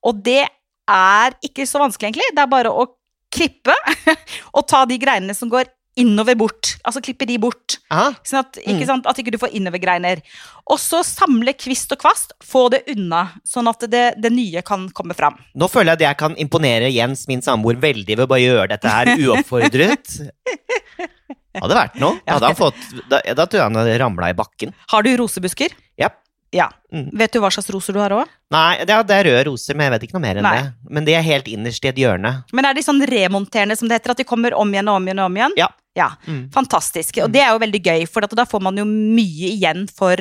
Og 0.00 0.24
det 0.24 0.46
er 0.88 1.36
ikke 1.44 1.66
så 1.68 1.82
vanskelig, 1.82 2.08
egentlig. 2.08 2.32
Det 2.32 2.42
er 2.42 2.50
bare 2.50 2.72
å 2.72 2.88
klippe 3.36 3.74
og 4.56 4.64
ta 4.70 4.84
de 4.88 4.96
greinene 5.02 5.34
som 5.36 5.50
går 5.52 5.68
innover 5.96 6.34
bort. 6.36 6.74
Altså 6.84 7.00
klippe 7.04 7.26
de 7.28 7.38
bort. 7.40 7.78
Sånn 7.90 8.40
at, 8.42 8.58
ikke 8.60 8.82
Mm. 8.84 8.86
sant, 8.86 9.06
at 9.08 9.16
ikke 9.18 9.32
du 9.32 9.38
får 9.40 9.54
innovergreiner. 9.56 10.20
Og 10.68 10.78
så 10.82 11.00
samle 11.06 11.54
kvist 11.56 11.92
og 11.92 11.98
kvast, 12.02 12.32
få 12.44 12.66
det 12.70 12.82
unna, 12.92 13.32
sånn 13.48 13.68
at 13.70 13.80
det, 13.90 14.04
det 14.20 14.32
nye 14.32 14.62
kan 14.66 14.88
komme 14.90 15.14
fram. 15.16 15.38
Nå 15.56 15.68
føler 15.72 15.94
jeg 15.96 16.00
at 16.02 16.06
jeg 16.10 16.16
kan 16.18 16.36
imponere 16.36 16.92
Jens, 16.92 17.26
min 17.28 17.40
samboer, 17.40 17.76
veldig 17.80 18.16
ved 18.16 18.26
å 18.26 18.28
bare 18.28 18.44
gjøre 18.44 18.68
dette 18.74 18.92
her 18.92 19.14
uoppfordret. 19.16 20.20
Hadde 21.56 21.72
vært 21.78 21.94
noe. 22.00 22.18
Hadde 22.28 22.50
han 22.50 22.56
fått 22.58 22.80
Da, 23.08 23.22
da 23.32 23.46
tror 23.48 23.62
jeg 23.62 23.64
han 23.70 23.78
hadde 23.80 23.98
ramla 24.02 24.28
i 24.28 24.36
bakken. 24.36 24.74
Har 24.92 25.02
du 25.06 25.14
rosebusker? 25.16 25.72
Ja. 25.96 26.10
Ja. 26.52 26.68
Mm. 26.92 27.08
Vet 27.16 27.32
du 27.32 27.40
hva 27.40 27.48
slags 27.52 27.70
roser 27.72 27.96
du 27.96 28.00
har 28.02 28.12
òg? 28.14 28.28
Nei, 28.52 28.84
det 28.84 28.92
er, 28.92 29.02
det 29.08 29.16
er 29.16 29.24
røde 29.30 29.46
roser, 29.48 29.74
men 29.74 29.88
jeg 29.88 29.94
vet 29.96 30.04
ikke 30.06 30.18
noe 30.18 30.24
mer 30.26 30.36
enn 30.40 30.46
Nei. 30.46 30.52
det. 30.60 30.74
Men 30.92 31.08
de 31.08 31.16
er 31.16 31.24
helt 31.26 31.48
innerst 31.50 31.84
i 31.84 31.90
et 31.90 31.98
hjørne. 32.04 32.30
Men 32.52 32.68
er 32.68 32.76
de 32.76 32.84
sånn 32.84 33.00
remonterende, 33.08 33.76
som 33.76 33.88
det 33.88 33.98
heter? 33.98 34.12
At 34.14 34.20
de 34.20 34.28
kommer 34.28 34.54
om 34.56 34.70
igjen 34.72 34.88
og 34.92 35.00
om 35.00 35.08
igjen 35.08 35.22
og 35.24 35.30
om 35.32 35.40
igjen? 35.40 35.56
Ja. 35.58 35.68
Ja, 35.96 36.10
Mm. 36.26 36.50
Fantastisk. 36.52 37.22
Og 37.24 37.32
det 37.32 37.40
er 37.40 37.54
jo 37.54 37.62
veldig 37.62 37.82
gøy, 37.82 38.06
for 38.08 38.20
da 38.26 38.44
får 38.44 38.62
man 38.62 38.76
jo 38.76 38.84
mye 38.84 39.48
igjen 39.56 39.86
for 39.88 40.16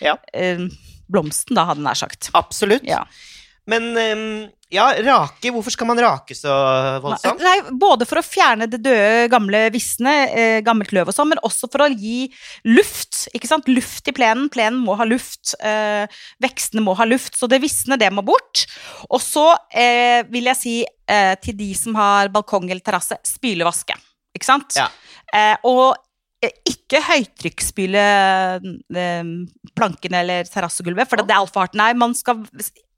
Ja. 0.00 0.16
eh, 0.34 0.58
blomsten, 1.10 1.54
da, 1.56 1.64
hadde 1.64 1.80
jeg 1.80 1.86
nær 1.88 1.96
sagt. 1.96 2.30
Absolutt. 2.34 2.84
Ja. 2.84 3.04
Men 3.66 3.96
ja, 4.70 4.92
rake. 5.02 5.50
Hvorfor 5.54 5.70
skal 5.74 5.86
man 5.88 5.98
rake 5.98 6.34
så 6.34 6.50
voldsomt? 7.02 7.40
Nei, 7.42 7.56
både 7.78 8.06
for 8.06 8.18
å 8.20 8.24
fjerne 8.26 8.68
det 8.70 8.80
døde, 8.82 9.28
gamle 9.30 9.64
visne, 9.74 10.12
eh, 10.30 10.60
gammelt 10.66 10.92
løv 10.94 11.08
og 11.10 11.14
sånn, 11.14 11.28
men 11.32 11.38
også 11.46 11.68
for 11.70 11.86
å 11.86 11.88
gi 11.90 12.28
luft. 12.64 13.28
ikke 13.34 13.46
sant? 13.50 13.66
Luft 13.70 14.06
i 14.06 14.14
plenen. 14.14 14.48
Plenen 14.50 14.78
må 14.84 14.96
ha 14.96 15.04
luft. 15.04 15.54
Eh, 15.60 16.06
vekstene 16.42 16.82
må 16.82 16.94
ha 16.98 17.04
luft, 17.04 17.34
så 17.38 17.48
det 17.48 17.60
visne, 17.62 17.98
det 17.98 18.12
må 18.12 18.24
bort. 18.26 18.66
Og 19.10 19.20
så 19.20 19.56
eh, 19.72 20.22
vil 20.30 20.44
jeg 20.52 20.56
si 20.62 20.76
til 21.40 21.54
de 21.54 21.68
som 21.78 21.94
har 21.94 22.26
balkong 22.34 22.64
eller 22.68 22.82
terrasse, 22.82 23.14
spylevaske. 23.22 23.94
Ikke 24.36 24.48
sant? 24.48 24.76
Ja. 24.78 24.88
Eh, 25.34 25.56
og 25.66 25.96
eh, 26.44 26.52
ikke 26.68 27.00
høytrykksspyle 27.08 28.02
eh, 29.02 29.30
plankene 29.76 30.20
eller 30.22 30.50
terrassegulvet, 30.50 31.08
for 31.10 31.22
det 31.24 31.32
er 31.34 31.40
altfor 31.42 31.64
hardt. 31.66 31.78
Nei, 31.78 31.90
man 31.98 32.14
skal 32.18 32.44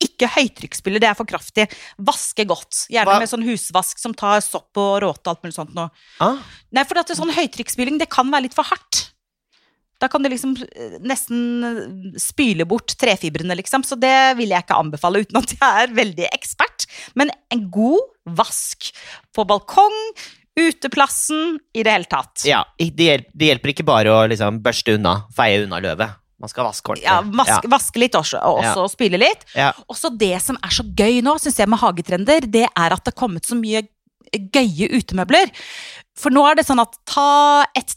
ikke 0.03 0.29
høytrykksspyle, 0.37 1.01
det 1.03 1.09
er 1.11 1.17
for 1.19 1.27
kraftig. 1.29 1.69
Vaske 2.07 2.45
godt. 2.47 2.85
Gjerne 2.93 3.11
Hva- 3.11 3.21
med 3.23 3.31
sånn 3.31 3.47
husvask 3.47 3.99
som 4.03 4.15
tar 4.15 4.43
sopp 4.45 4.79
og 4.79 4.99
råte 5.07 5.27
og 5.27 5.37
alt 5.37 5.47
mulig 5.47 5.57
sånt 5.57 5.75
noe. 5.79 5.91
Ah, 6.23 6.39
Nei, 6.75 6.85
for 6.87 7.01
at 7.01 7.11
det, 7.11 7.17
sånn 7.19 7.35
høytrykksspyling, 7.35 7.99
det 8.03 8.11
kan 8.13 8.31
være 8.31 8.47
litt 8.47 8.59
for 8.59 8.69
hardt. 8.69 9.07
Da 9.99 10.07
kan 10.07 10.23
du 10.23 10.29
liksom 10.31 10.53
eh, 10.63 10.99
nesten 11.03 12.13
spyle 12.23 12.63
bort 12.71 12.95
trefibrene, 13.01 13.57
liksom. 13.59 13.83
Så 13.83 13.99
det 13.99 14.37
vil 14.39 14.53
jeg 14.55 14.63
ikke 14.63 14.79
anbefale 14.79 15.25
uten 15.25 15.41
at 15.41 15.55
jeg 15.57 15.83
er 15.89 15.95
veldig 15.97 16.29
ekspert. 16.31 16.87
Men 17.19 17.33
en 17.51 17.65
god 17.75 18.07
vask 18.39 18.93
på 19.35 19.47
balkong, 19.49 19.97
uteplassen, 20.59 21.59
i 21.75 21.85
det 21.87 21.95
hele 21.95 22.09
tatt. 22.11 22.45
Ja, 22.49 22.65
det 22.79 23.09
hjelper, 23.09 23.31
det 23.35 23.51
hjelper 23.53 23.73
ikke 23.75 23.87
bare 23.89 24.15
å 24.15 24.23
liksom 24.31 24.63
børste 24.65 24.97
unna, 24.99 25.21
feie 25.37 25.63
unna 25.65 25.81
løvet. 25.85 26.19
Man 26.39 26.51
skal 26.51 26.69
vaske 26.69 26.93
ordentlig. 26.93 27.09
Ja, 27.09 27.19
vaske, 27.41 27.71
vaske 27.71 27.99
litt 28.03 28.15
også, 28.15 28.39
og 28.47 28.61
også 28.63 28.85
spyle 28.93 29.19
litt. 29.19 29.43
Ja. 29.59 29.73
Og 29.91 29.99
så 29.99 30.11
det 30.15 30.37
som 30.45 30.59
er 30.63 30.75
så 30.75 30.85
gøy 30.87 31.19
nå, 31.27 31.35
syns 31.43 31.59
jeg 31.59 31.71
med 31.71 31.83
hagetrender, 31.83 32.47
det 32.47 32.67
er 32.69 32.95
at 32.95 33.03
det 33.03 33.15
har 33.15 33.19
kommet 33.19 33.49
så 33.49 33.59
mye 33.59 33.83
gøye 34.55 34.91
utemøbler. 35.01 35.51
For 36.19 36.35
nå 36.35 36.45
er 36.47 36.59
det 36.59 36.67
sånn 36.69 36.83
at 36.83 36.95
ta 37.09 37.65
et 37.79 37.95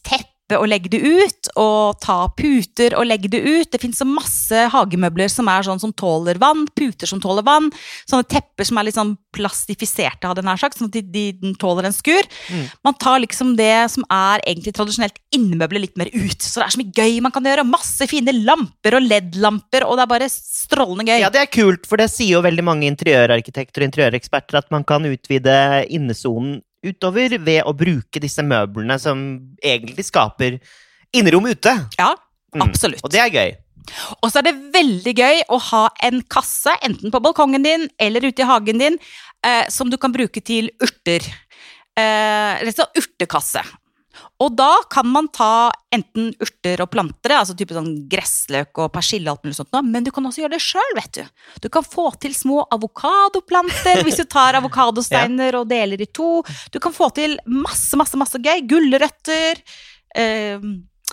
teppe 0.51 0.60
og 0.60 0.67
legg 0.70 0.89
det 0.91 1.00
ut, 1.01 1.50
og 1.60 2.00
ta 2.01 2.27
puter 2.36 2.96
og 2.98 3.08
legg 3.08 3.29
det 3.31 3.41
ut. 3.41 3.72
Det 3.72 3.79
fins 3.81 4.01
masse 4.05 4.67
hagemøbler 4.72 5.29
som 5.31 5.48
er 5.48 5.63
sånn 5.63 5.79
som 5.79 5.93
tåler 5.93 6.39
vann, 6.41 6.67
puter 6.75 7.08
som 7.08 7.22
tåler 7.22 7.43
vann. 7.43 7.72
Sånne 8.10 8.27
tepper 8.27 8.67
som 8.67 8.77
er 8.77 8.88
litt 8.88 8.98
sånn 8.98 9.15
plastifiserte, 9.31 10.27
hadde 10.27 10.41
jeg 10.41 10.48
nær 10.50 10.60
sagt, 10.60 10.77
sånn 10.77 10.89
at 10.89 10.98
de, 10.98 11.01
de, 11.01 11.25
den 11.39 11.55
tåler 11.55 11.88
en 11.88 11.96
skur. 11.96 12.27
Mm. 12.51 12.65
Man 12.84 12.98
tar 13.00 13.22
liksom 13.24 13.55
det 13.60 13.91
som 13.93 14.05
er 14.12 14.43
egentlig 14.46 14.74
tradisjonelt 14.75 15.20
innemøbler 15.36 15.86
litt 15.86 16.00
mer 16.00 16.12
ut. 16.12 16.41
Så 16.41 16.60
det 16.60 16.67
er 16.67 16.75
så 16.75 16.81
mye 16.81 16.96
gøy 16.98 17.22
man 17.24 17.36
kan 17.36 17.48
gjøre. 17.48 17.67
Masse 17.67 18.08
fine 18.12 18.36
lamper 18.41 18.98
og 18.98 19.05
LED-lamper, 19.08 19.88
og 19.88 19.98
det 19.98 20.05
er 20.05 20.12
bare 20.12 20.31
strålende 20.31 21.08
gøy. 21.08 21.22
Ja, 21.24 21.31
det 21.34 21.46
er 21.46 21.51
kult, 21.51 21.88
for 21.88 22.01
det 22.01 22.12
sier 22.12 22.38
jo 22.38 22.46
veldig 22.46 22.65
mange 22.67 22.89
interiørarkitekter 22.91 23.84
og 23.84 23.91
interiøreksperter 23.91 24.60
at 24.62 24.70
man 24.74 24.86
kan 24.88 25.08
utvide 25.08 25.55
innesonen 25.91 26.60
utover 26.86 27.38
ved 27.40 27.64
å 27.68 27.74
bruke 27.78 28.22
disse 28.22 28.44
møblene 28.46 28.98
som 29.00 29.22
egentlig 29.64 30.08
skaper 30.08 30.60
innerom 31.14 31.50
ute. 31.52 31.76
Ja, 32.00 32.16
Mm. 32.52 32.66
absolutt. 32.68 33.00
Og 33.04 33.12
det 33.14 33.20
er 33.24 33.30
gøy. 33.32 33.52
Og 34.22 34.32
så 34.32 34.42
er 34.42 34.50
det 34.50 34.74
veldig 34.74 35.14
gøy 35.16 35.44
å 35.50 35.60
ha 35.72 35.86
en 36.04 36.22
kasse, 36.22 36.74
enten 36.84 37.14
på 37.14 37.22
balkongen 37.24 37.64
din 37.64 37.88
eller 38.00 38.28
ute 38.28 38.44
i 38.44 38.48
hagen 38.50 38.82
din, 38.82 38.98
eh, 39.44 39.66
som 39.70 39.90
du 39.90 39.98
kan 39.98 40.12
bruke 40.12 40.44
til 40.44 40.70
urter. 40.84 41.24
Eh, 41.98 42.72
og 42.80 43.00
urtekasse. 43.00 43.64
Og 44.41 44.55
da 44.57 44.71
kan 44.89 45.05
man 45.12 45.27
ta 45.33 45.69
enten 45.93 46.31
urter 46.41 46.81
og 46.81 46.89
planter, 46.93 47.36
altså 47.38 47.53
type 47.57 47.75
sånn 47.75 47.91
gressløk 48.10 48.79
og 48.81 48.91
persille, 48.95 49.27
og 49.29 49.38
alt 49.38 49.45
mulig 49.45 49.57
sånt, 49.60 49.77
men 49.86 50.05
du 50.07 50.10
kan 50.15 50.25
også 50.25 50.41
gjøre 50.43 50.55
det 50.55 50.63
sjøl, 50.65 50.93
vet 50.98 51.19
du. 51.19 51.48
Du 51.62 51.69
kan 51.74 51.86
få 51.86 52.07
til 52.24 52.33
små 52.33 52.63
avokadoplanter 52.74 54.01
hvis 54.07 54.21
du 54.24 54.25
tar 54.31 54.57
avokadosteiner 54.62 55.55
og 55.62 55.69
deler 55.69 56.01
i 56.01 56.10
to. 56.10 56.39
Du 56.74 56.79
kan 56.81 56.95
få 56.95 57.12
til 57.17 57.38
masse, 57.45 57.93
masse, 58.00 58.17
masse 58.17 58.41
gøy. 58.41 58.63
Gulrøtter. 58.71 59.62
Eh, 60.17 60.63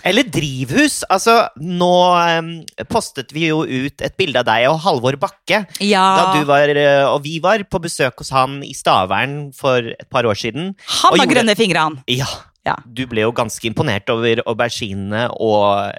Eller 0.08 0.26
drivhus. 0.30 1.02
Altså, 1.10 1.36
nå 1.60 1.92
um, 2.38 2.52
postet 2.90 3.34
vi 3.34 3.48
jo 3.50 3.64
ut 3.66 4.04
et 4.06 4.16
bilde 4.18 4.40
av 4.40 4.46
deg 4.48 4.68
og 4.70 4.80
Halvor 4.86 5.18
Bakke 5.20 5.64
ja. 5.84 6.04
da 6.16 6.38
du 6.38 6.46
var, 6.48 6.70
eh, 6.70 7.04
og 7.10 7.20
vi 7.26 7.38
var 7.44 7.66
på 7.68 7.82
besøk 7.82 8.22
hos 8.22 8.32
han 8.32 8.60
i 8.64 8.72
Stavern 8.78 9.50
for 9.58 9.82
et 9.92 10.08
par 10.08 10.24
år 10.28 10.38
siden. 10.38 10.72
Han 11.02 11.10
har 11.12 11.24
gjorde- 11.24 11.34
grønne 11.34 11.58
fingre, 11.58 11.88
han. 11.90 11.98
Ja, 12.08 12.30
Ja. 12.68 12.76
du 12.84 13.06
ble 13.10 13.24
jo 13.24 13.34
ganske 13.36 13.64
imponert 13.68 14.10
over 14.12 14.42
auberginene 14.46 15.28
og 15.34 15.92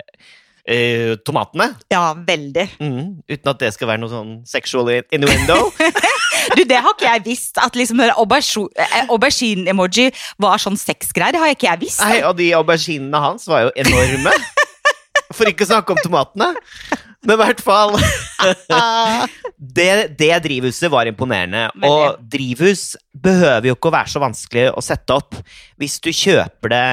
eh, 0.70 1.16
tomatene. 1.26 1.72
Ja, 1.92 2.14
veldig. 2.14 2.68
Mm, 2.80 3.04
uten 3.30 3.52
at 3.54 3.62
det 3.64 3.74
skal 3.76 3.92
være 3.92 4.04
noe 4.04 4.14
sånn 4.14 4.36
sexual 4.50 4.94
innuendo. 5.10 5.62
Du, 6.56 6.64
det 6.66 6.80
har 6.82 6.94
ikke 6.96 7.06
jeg 7.06 7.22
visst. 7.28 7.60
At 7.62 7.76
liksom 7.78 8.00
eh, 8.02 8.14
aubergine-emoji 9.12 10.08
var 10.42 10.62
sånn 10.62 10.80
sexgreier. 10.80 11.36
Det 11.36 11.42
har 11.44 11.52
ikke 11.54 11.68
jeg 11.68 11.82
visst. 11.84 12.02
Nei, 12.02 12.22
og 12.26 12.38
de 12.40 12.48
auberginene 12.58 13.22
hans 13.22 13.46
var 13.50 13.68
jo 13.68 13.74
enorme. 13.84 14.34
For 15.36 15.50
ikke 15.50 15.68
å 15.68 15.70
snakke 15.70 15.94
om 15.94 16.02
tomatene. 16.02 16.54
Men 17.26 17.36
i 17.36 17.40
hvert 17.42 17.60
fall 17.60 17.98
det, 19.80 19.90
det 20.20 20.32
drivhuset 20.46 20.92
var 20.92 21.10
imponerende. 21.10 21.66
Og 21.84 22.20
drivhus 22.32 22.94
behøver 23.12 23.68
jo 23.70 23.76
ikke 23.76 23.92
å 23.92 23.98
være 23.98 24.14
så 24.14 24.22
vanskelig 24.24 24.70
å 24.72 24.84
sette 24.84 25.18
opp 25.18 25.36
hvis 25.80 26.00
du 26.04 26.14
kjøper 26.16 26.72
det 26.72 26.86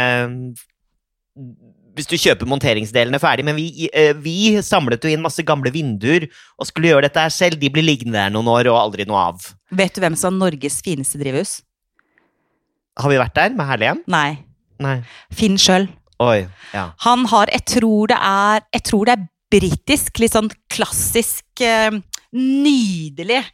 hvis 1.96 2.08
du 2.10 2.16
kjøper 2.20 2.48
monteringsdelene 2.48 3.18
ferdig, 3.20 3.44
men 3.46 3.56
vi, 3.56 3.88
eh, 3.88 4.12
vi 4.20 4.58
samlet 4.64 5.04
jo 5.04 5.12
inn 5.12 5.22
masse 5.24 5.40
gamle 5.48 5.70
vinduer 5.72 6.26
og 6.60 6.68
skulle 6.68 6.90
gjøre 6.90 7.06
dette 7.08 7.22
her 7.24 7.32
selv. 7.32 7.56
De 7.60 7.70
blir 7.72 7.86
liggende 7.86 8.18
der 8.18 8.34
noen 8.34 8.50
år 8.52 8.68
og 8.68 8.76
aldri 8.82 9.06
noe 9.08 9.22
av. 9.30 9.46
Vet 9.72 9.96
du 9.96 10.02
hvem 10.04 10.18
som 10.18 10.34
har 10.36 10.50
Norges 10.50 10.82
fineste 10.84 11.16
drivhus? 11.22 11.62
Har 13.00 13.12
vi 13.12 13.20
vært 13.20 13.36
der 13.36 13.56
med 13.56 13.68
Herlighjem? 13.68 14.02
Nei. 14.12 14.42
Nei. 14.82 14.98
Finn 15.32 15.56
sjøl. 15.60 15.88
Ja. 16.72 16.90
Han 17.04 17.26
har 17.28 17.50
Jeg 17.52 17.66
tror 17.68 18.08
det 18.08 18.16
er 18.16 18.62
Jeg 18.72 18.82
tror 18.88 19.04
det 19.04 19.12
er 19.18 19.24
britisk, 19.52 20.18
litt 20.22 20.34
sånn 20.36 20.50
klassisk 20.72 21.44
eh, 21.64 21.90
Nydelig. 22.36 23.44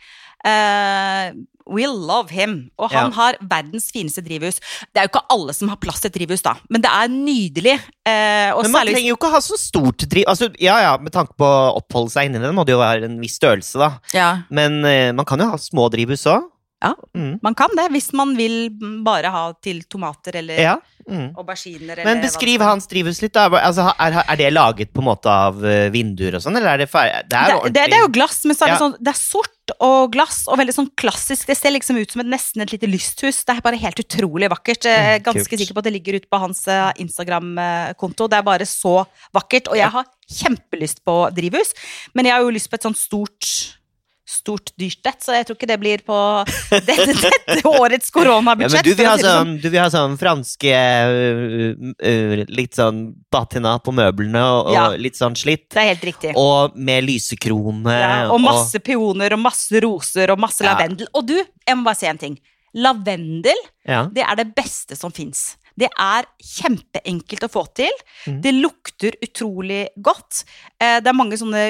uh, 0.44 1.30
we 1.70 1.84
love 1.86 2.30
him. 2.34 2.70
Og 2.78 2.90
han 2.90 3.12
Ja. 3.12 3.14
har 3.14 3.36
verdens 3.40 3.92
fineste 3.94 4.24
drivhus. 4.24 4.58
Det 4.92 4.98
er 4.98 5.06
jo 5.06 5.12
ikke 5.12 5.26
alle 5.30 5.54
som 5.54 5.68
har 5.70 5.76
plass 5.76 6.00
til 6.02 6.10
drivhus, 6.10 6.42
da, 6.42 6.56
men 6.68 6.82
det 6.82 6.90
er 6.90 7.06
nydelig. 7.12 7.76
Uh, 8.02 8.50
og 8.56 8.64
Men 8.64 8.72
man 8.72 8.80
særlig 8.82 8.94
trenger 8.96 9.08
jo 9.12 9.16
ikke 9.20 9.30
ha 9.30 9.40
så 9.40 9.58
stort 9.60 9.98
driv... 10.10 10.24
Altså, 10.26 10.50
ja 10.58 10.80
ja, 10.82 10.96
med 10.98 11.12
tanke 11.14 11.36
på 11.38 11.46
å 11.46 11.76
oppholde 11.78 12.10
seg 12.10 12.26
inni 12.26 12.42
det, 12.42 12.50
må 12.52 12.64
det 12.66 12.74
jo 12.74 12.80
være 12.82 13.06
en 13.06 13.20
viss 13.22 13.38
størrelse, 13.38 13.78
da. 13.78 13.92
ja, 14.12 14.42
Men 14.50 14.80
uh, 14.82 15.12
man 15.14 15.24
kan 15.28 15.38
jo 15.38 15.46
ha 15.52 15.60
små 15.62 15.86
drivhus 15.94 16.26
òg. 16.26 16.48
Ja. 16.82 16.94
Mm. 17.14 17.38
Man 17.42 17.54
kan 17.54 17.70
det, 17.78 17.88
hvis 17.94 18.08
man 18.18 18.34
vil 18.36 18.70
bare 19.06 19.30
ha 19.30 19.44
til 19.62 19.84
tomater 19.86 20.34
eller 20.40 20.58
ja. 20.58 20.72
Mm. 21.08 21.32
auberginer. 21.38 21.96
eller 21.98 22.04
Men 22.06 22.20
beskriv 22.22 22.62
hans 22.62 22.86
drivhus 22.90 23.20
litt, 23.22 23.32
da. 23.34 23.46
Altså, 23.58 23.88
er, 23.98 24.16
er 24.26 24.36
det 24.38 24.52
laget 24.52 24.92
på 24.94 25.02
en 25.02 25.08
måte 25.08 25.30
av 25.30 25.62
eh, 25.66 25.88
vinduer 25.94 26.36
og 26.38 26.42
sånn, 26.44 26.56
eller 26.58 26.74
er 26.74 26.82
det 26.84 26.88
ferdig? 26.90 27.24
Det 27.30 27.38
er 27.38 27.54
det, 27.54 27.72
det, 27.74 27.86
det 27.90 27.96
er 27.98 28.04
jo 28.04 28.12
glass, 28.14 28.40
men 28.44 28.58
så 28.58 28.66
er 28.66 28.72
det 28.72 28.76
Ja. 28.76 28.82
sånn 28.84 28.96
Det 29.00 29.10
er 29.14 29.18
sort 29.22 29.74
og 29.80 30.12
glass 30.12 30.40
og 30.50 30.58
veldig 30.58 30.74
sånn 30.74 30.90
klassisk. 30.98 31.46
Det 31.46 31.56
ser 31.56 31.70
liksom 31.74 31.96
ut 32.02 32.10
som 32.10 32.20
et, 32.24 32.30
nesten 32.34 32.62
et 32.62 32.72
lite 32.74 32.88
lysthus. 32.90 33.44
Det 33.46 33.54
er 33.56 33.62
bare 33.64 33.78
helt 33.78 33.98
utrolig 34.02 34.50
vakkert. 34.50 34.84
Jeg 34.90 34.98
er 34.98 35.18
Mm, 35.20 35.24
ganske 35.30 35.48
kult. 35.48 35.60
sikker 35.62 35.74
på 35.74 35.78
at 35.78 35.84
det 35.86 35.92
ligger 35.94 36.18
ute 36.18 36.28
på 36.30 36.40
hans 36.42 36.66
eh, 36.68 36.90
Instagram-konto. 37.02 38.28
Det 38.28 38.38
er 38.38 38.42
bare 38.46 38.66
så 38.68 39.04
vakkert. 39.34 39.70
Og 39.70 39.76
jeg 39.78 39.90
har 39.90 40.04
kjempelyst 40.32 41.02
på 41.06 41.14
drivhus, 41.34 41.72
men 42.14 42.26
jeg 42.26 42.34
har 42.34 42.42
jo 42.42 42.50
lyst 42.54 42.70
på 42.70 42.74
et 42.78 42.82
sånt 42.86 42.98
stort 42.98 43.78
Stort 44.22 44.70
dyrt 44.78 45.08
et, 45.10 45.18
så 45.18 45.34
jeg 45.34 45.48
tror 45.48 45.56
ikke 45.58 45.66
det 45.66 45.76
blir 45.82 46.02
på 46.06 46.16
dette, 46.88 47.06
dette 47.10 47.56
årets 47.66 48.12
koronabudsjett. 48.14 48.78
Ja, 48.78 48.82
du 48.86 48.94
vil, 48.94 49.08
ha 49.08 49.14
sånn. 49.18 49.26
sånn, 49.26 49.56
du 49.58 49.66
vil 49.66 49.80
ha 49.82 49.86
sånn 49.90 50.14
franske 50.20 50.76
øh, 51.10 51.88
øh, 51.98 52.44
Litt 52.54 52.78
sånn 52.78 53.00
patina 53.34 53.74
på 53.82 53.94
møblene 53.96 54.44
og, 54.46 54.70
og 54.70 54.94
litt 55.02 55.18
sånn 55.18 55.34
slitt. 55.38 55.66
Det 55.74 55.82
er 55.82 55.90
helt 55.90 56.06
riktig. 56.06 56.36
Og 56.38 56.78
med 56.78 57.02
lysekrone. 57.08 57.96
Ja, 57.98 58.14
og 58.30 58.38
masse 58.44 58.78
peoner 58.84 59.34
og 59.34 59.42
masse 59.42 59.82
roser 59.82 60.34
og 60.34 60.42
masse 60.42 60.62
lavendel. 60.66 61.10
Og 61.18 61.26
du, 61.26 61.36
jeg 61.42 61.78
må 61.78 61.88
bare 61.90 61.98
si 61.98 62.10
en 62.10 62.22
ting. 62.22 62.38
Lavendel, 62.78 63.58
ja. 63.84 64.06
det 64.14 64.22
er 64.24 64.38
det 64.38 64.52
beste 64.56 64.96
som 64.96 65.12
fins. 65.12 65.52
Det 65.78 65.88
er 65.98 66.26
kjempeenkelt 66.42 67.46
å 67.46 67.50
få 67.52 67.62
til. 67.78 67.92
Mm. 68.28 68.40
Det 68.44 68.52
lukter 68.56 69.16
utrolig 69.24 69.86
godt. 69.96 70.44
Eh, 70.80 71.00
Det 71.00 71.08
er 71.08 71.16
mange 71.16 71.38
sånne 71.40 71.62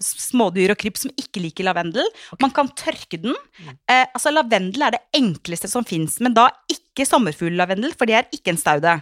smådyr 0.00 0.72
og 0.74 0.78
kryp 0.80 0.96
som 1.00 1.10
ikke 1.16 1.42
liker 1.44 1.64
lavendel. 1.68 2.06
Man 2.40 2.50
kan 2.50 2.68
tørke 2.68 3.20
den. 3.20 3.34
Mm. 3.60 3.76
Eh, 3.88 4.06
altså 4.14 4.32
Lavendel 4.32 4.82
er 4.88 4.90
det 4.96 5.02
enkleste 5.20 5.68
som 5.68 5.84
fins, 5.84 6.18
men 6.20 6.34
da 6.34 6.48
ikke 6.70 7.06
sommerfugllavendel, 7.08 7.94
for 7.96 8.06
det 8.06 8.14
er 8.18 8.30
ikke 8.32 8.54
en 8.54 8.60
staude. 8.60 8.96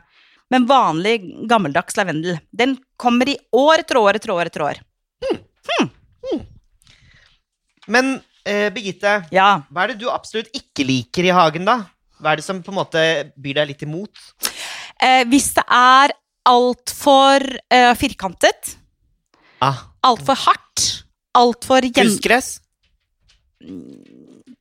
Men 0.51 0.67
vanlig, 0.67 1.21
gammeldags 1.47 1.95
lavendel. 1.97 2.41
Den 2.51 2.77
kommer 2.99 3.29
i 3.31 3.37
år 3.55 3.85
etter 3.85 4.01
år 4.01 4.19
etter 4.19 4.33
år 4.35 4.47
etter 4.51 4.65
år. 4.67 4.81
Men 7.91 8.21
eh, 8.47 8.71
Birgitte, 8.73 9.25
Ja. 9.35 9.63
hva 9.71 9.85
er 9.85 9.93
det 9.95 10.01
du 10.03 10.09
absolutt 10.11 10.51
ikke 10.55 10.85
liker 10.87 11.27
i 11.27 11.33
hagen, 11.35 11.65
da? 11.67 11.79
Hva 12.21 12.35
er 12.35 12.41
det 12.41 12.45
som 12.47 12.61
på 12.63 12.73
en 12.73 12.79
måte 12.81 13.03
byr 13.41 13.63
deg 13.63 13.73
litt 13.73 13.85
imot? 13.87 14.13
Eh, 15.01 15.23
hvis 15.31 15.51
det 15.57 15.65
er 15.65 16.13
altfor 16.51 17.45
eh, 17.73 17.93
firkantet, 18.01 18.77
Ah, 19.61 19.77
altfor 20.09 20.39
hardt, 20.41 20.85
altfor 21.37 21.85
gjen... 21.85 21.93
Kunstgress? 21.99 22.55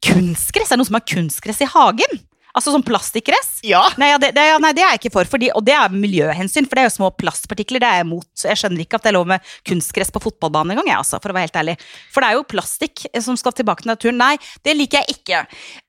Kunstgress? 0.03 0.71
Er 0.71 0.75
det 0.75 0.81
noe 0.81 0.89
som 0.89 0.97
er 0.99 1.05
kunstgress 1.07 1.61
i 1.63 1.69
hagen? 1.71 2.19
Altså 2.59 2.73
sånn 2.75 2.83
plastikkgress? 2.83 3.61
Ja! 3.63 3.85
Nei, 4.01 4.09
ja, 4.11 4.17
det, 4.19 4.33
det, 4.35 4.43
ja, 4.49 4.57
nei, 4.59 4.73
det 4.75 4.83
er 4.83 4.93
jeg 4.93 5.01
ikke 5.03 5.13
for, 5.13 5.29
fordi, 5.31 5.47
og 5.55 5.63
det 5.63 5.77
er 5.77 5.93
miljøhensyn, 5.95 6.67
for 6.67 6.75
det 6.75 6.83
er 6.83 6.89
jo 6.89 6.95
små 6.97 7.11
plastpartikler. 7.15 7.79
Det 7.79 7.87
er 7.87 8.01
jeg 8.01 8.07
imot. 8.09 8.27
Så 8.35 8.51
jeg 8.51 8.59
skjønner 8.59 8.83
ikke 8.83 8.99
at 8.99 9.07
det 9.07 9.13
er 9.13 9.15
lov 9.15 9.29
med 9.31 9.53
kunstgress 9.69 10.11
på 10.11 10.23
fotballbanen 10.25 10.75
engang, 10.75 10.91
jeg, 10.91 10.99
altså, 10.99 11.21
for 11.23 11.31
å 11.31 11.37
være 11.37 11.47
helt 11.47 11.59
ærlig. 11.63 11.77
For 12.11 12.25
det 12.25 12.29
er 12.29 12.39
jo 12.39 12.47
plastikk 12.51 13.05
som 13.23 13.39
skal 13.39 13.55
tilbake 13.55 13.85
til 13.85 13.93
naturen. 13.93 14.19
Nei, 14.19 14.33
det 14.67 14.75
liker 14.75 14.99
jeg 14.99 15.19
ikke. 15.21 15.43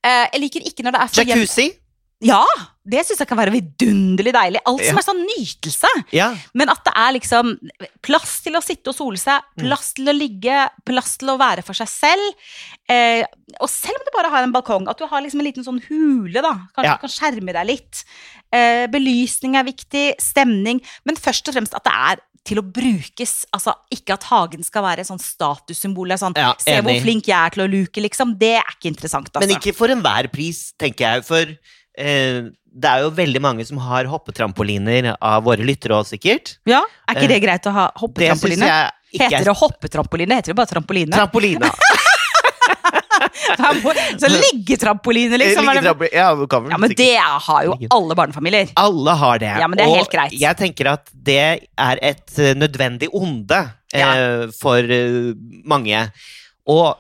Uh, 0.07 0.27
jeg 0.31 0.45
liker 0.47 0.71
ikke 0.71 0.87
når 0.87 0.95
det 0.95 1.03
er 1.03 1.15
for 1.17 1.35
Jacuzzi? 1.35 1.67
Ja! 2.31 2.45
Det 2.91 3.05
syns 3.07 3.21
jeg 3.23 3.29
kan 3.31 3.39
være 3.39 3.53
vidunderlig 3.55 4.33
deilig. 4.35 4.61
Alt 4.67 4.83
som 4.85 4.97
Ja. 4.97 5.03
er 5.03 5.07
sånn 5.07 5.23
nytelse. 5.29 5.91
Ja. 6.17 6.29
Men 6.55 6.69
at 6.73 6.83
det 6.85 6.93
er 6.97 7.13
liksom 7.15 7.53
plass 8.03 8.41
til 8.43 8.55
å 8.59 8.63
sitte 8.65 8.89
og 8.91 8.97
sole 8.97 9.17
seg, 9.21 9.41
Mm. 9.57 9.65
plass 9.69 9.93
til 9.95 10.07
å 10.11 10.17
ligge, 10.17 10.69
plass 10.85 11.17
til 11.19 11.29
å 11.29 11.39
være 11.39 11.63
for 11.65 11.73
seg 11.75 11.89
selv. 11.89 12.35
Eh, 12.89 13.25
og 13.61 13.69
selv 13.71 13.95
om 14.01 14.05
du 14.07 14.11
bare 14.17 14.31
har 14.31 14.43
en 14.43 14.53
balkong, 14.53 14.89
at 14.89 14.99
du 14.99 15.07
har 15.07 15.23
liksom 15.23 15.41
en 15.41 15.47
liten 15.47 15.65
sånn 15.65 15.83
hule, 15.89 16.43
da. 16.43 16.55
Kanskje 16.77 16.85
Ja. 16.85 16.97
du 16.97 17.07
kan 17.07 17.11
skjerme 17.11 17.53
deg 17.53 17.67
litt. 17.67 18.05
Eh, 18.53 18.87
belysning 18.89 19.55
er 19.57 19.65
viktig, 19.65 20.15
stemning. 20.21 20.81
Men 21.07 21.15
først 21.17 21.47
og 21.49 21.55
fremst 21.55 21.75
at 21.75 21.85
det 21.85 21.93
er 21.93 22.17
til 22.43 22.57
å 22.59 22.63
brukes. 22.73 23.45
Altså 23.53 23.75
ikke 23.93 24.15
at 24.15 24.25
hagen 24.25 24.63
skal 24.65 24.83
være 24.83 25.05
sånn 25.05 25.21
statussymbol. 25.21 26.09
Sånn, 26.19 26.35
Ja, 26.37 26.55
Se 26.59 26.81
hvor 26.81 27.01
flink 27.03 27.27
jeg 27.27 27.37
er 27.37 27.51
til 27.51 27.69
å 27.69 27.71
luke, 27.71 28.01
liksom. 28.03 28.39
Det 28.39 28.57
er 28.57 28.65
ikke 28.75 28.89
interessant, 28.97 29.29
altså. 29.31 29.47
Men 29.47 29.57
ikke 29.59 29.75
for 29.77 29.89
enhver 29.89 30.33
pris, 30.33 30.73
tenker 30.79 30.99
jeg. 31.21 31.25
For 31.25 31.45
eh, 31.99 32.49
det 32.73 32.89
er 32.91 33.03
jo 33.05 33.11
veldig 33.11 33.41
mange 33.43 33.65
som 33.67 33.79
har 33.83 34.05
hoppetrampoliner 34.11 35.13
av 35.19 35.43
våre 35.45 35.65
lyttere 35.67 35.97
òg, 35.99 36.07
sikkert. 36.07 36.57
Ja, 36.71 36.83
Er 37.09 37.15
ikke 37.17 37.25
Eh, 37.27 37.33
det 37.35 37.41
greit 37.43 37.67
å 37.67 37.73
ha 37.75 37.87
Det 37.91 38.01
hoppetrampoline? 38.01 38.67
jeg 38.67 38.91
ikke 39.21 39.25
Heter 39.31 39.45
det 39.51 39.57
hoppetrampoline? 39.59 40.35
Heter 40.39 40.53
det 40.53 40.57
bare 40.57 40.71
trampoline? 40.71 41.11
Trampolina. 41.11 41.71
Så 44.21 44.29
liggetrampoline, 44.29 45.37
liksom. 45.39 45.65
Liggetrampoline. 45.67 46.15
Ja, 46.15 46.31
Ja, 46.71 46.79
men 46.79 46.95
det 46.97 47.17
har 47.19 47.65
jo 47.65 47.77
alle 47.91 48.15
barnefamilier. 48.15 48.71
Alle 48.77 49.11
har 49.11 49.39
det. 49.39 49.53
Ja, 49.61 49.69
men 49.69 49.77
det 49.79 49.85
er 49.85 49.91
og 49.91 49.97
helt 50.01 50.13
greit. 50.13 50.33
jeg 50.33 50.57
tenker 50.57 50.93
at 50.95 51.11
det 51.13 51.39
er 51.77 51.99
et 52.03 52.39
eh, 52.39 52.55
nødvendig 52.55 53.09
onde 53.13 53.61
eh, 53.95 54.47
for 54.61 54.79
eh, 54.79 55.33
mange. 55.65 56.05
Og 56.71 56.97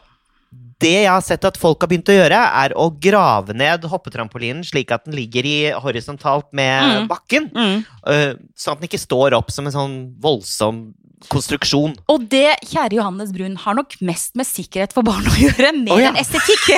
det 0.81 0.95
jeg 1.05 1.11
har 1.11 1.25
sett 1.25 1.45
at 1.49 1.59
folk 1.61 1.81
har 1.85 1.91
begynt 1.91 2.09
å 2.13 2.17
gjøre, 2.17 2.39
er 2.65 2.75
å 2.79 2.89
grave 3.03 3.55
ned 3.57 3.85
hoppetrampolinen 3.91 4.65
slik 4.67 4.91
at 4.95 5.05
den 5.07 5.17
ligger 5.19 5.47
i 5.47 5.59
horisontalt 5.73 6.49
med 6.57 6.81
Mm. 6.91 7.09
bakken. 7.11 7.51
Mm. 7.55 7.85
Uh, 8.07 8.35
sånn 8.57 8.73
at 8.77 8.81
den 8.81 8.89
ikke 8.89 9.01
står 9.03 9.37
opp 9.37 9.51
som 9.53 9.67
en 9.69 9.73
sånn 9.77 9.97
voldsom 10.21 10.89
konstruksjon. 11.29 11.93
Og 12.09 12.23
det, 12.33 12.57
kjære 12.71 12.97
Johannes 12.97 13.33
Brun, 13.35 13.57
har 13.61 13.77
nok 13.77 13.97
mest 14.01 14.37
med 14.41 14.49
sikkerhet 14.49 14.95
for 14.97 15.05
barn 15.05 15.27
å 15.29 15.35
gjøre, 15.37 15.73
mer 15.77 15.93
oh, 15.93 16.01
ja. 16.01 16.09
enn 16.13 16.21
estetikk. 16.21 16.71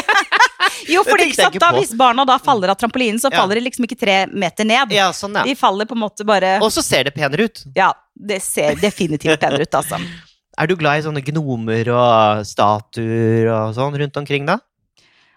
jo, 0.93 1.05
for 1.07 1.23
hvis 1.79 1.95
barna 1.99 2.25
da 2.27 2.39
faller 2.43 2.73
av 2.73 2.81
trampolinen, 2.81 3.21
så 3.23 3.31
Ja. 3.31 3.39
faller 3.39 3.61
de 3.61 3.67
liksom 3.69 3.87
ikke 3.87 3.99
tre 4.01 4.27
meter 4.27 4.67
ned. 4.67 4.91
Ja, 4.91 5.13
sånn, 5.15 5.39
ja. 5.39 5.45
De 5.47 5.55
faller 5.55 5.87
på 5.87 5.95
en 5.95 6.03
måte 6.03 6.27
bare 6.27 6.57
Og 6.61 6.73
så 6.75 6.83
ser 6.83 7.05
det 7.05 7.15
penere 7.15 7.47
ut. 7.47 7.63
Ja, 7.77 7.93
det 8.19 8.43
ser 8.43 8.75
definitivt 8.83 9.39
penere 9.41 9.63
ut, 9.63 9.79
altså. 9.79 10.01
Er 10.61 10.69
du 10.69 10.77
glad 10.77 11.01
i 11.01 11.07
sånne 11.07 11.23
gnomer 11.25 11.89
og 11.97 12.43
statuer 12.49 13.49
og 13.55 13.75
sånn 13.79 13.97
rundt 14.03 14.21
omkring, 14.21 14.45
da? 14.49 14.59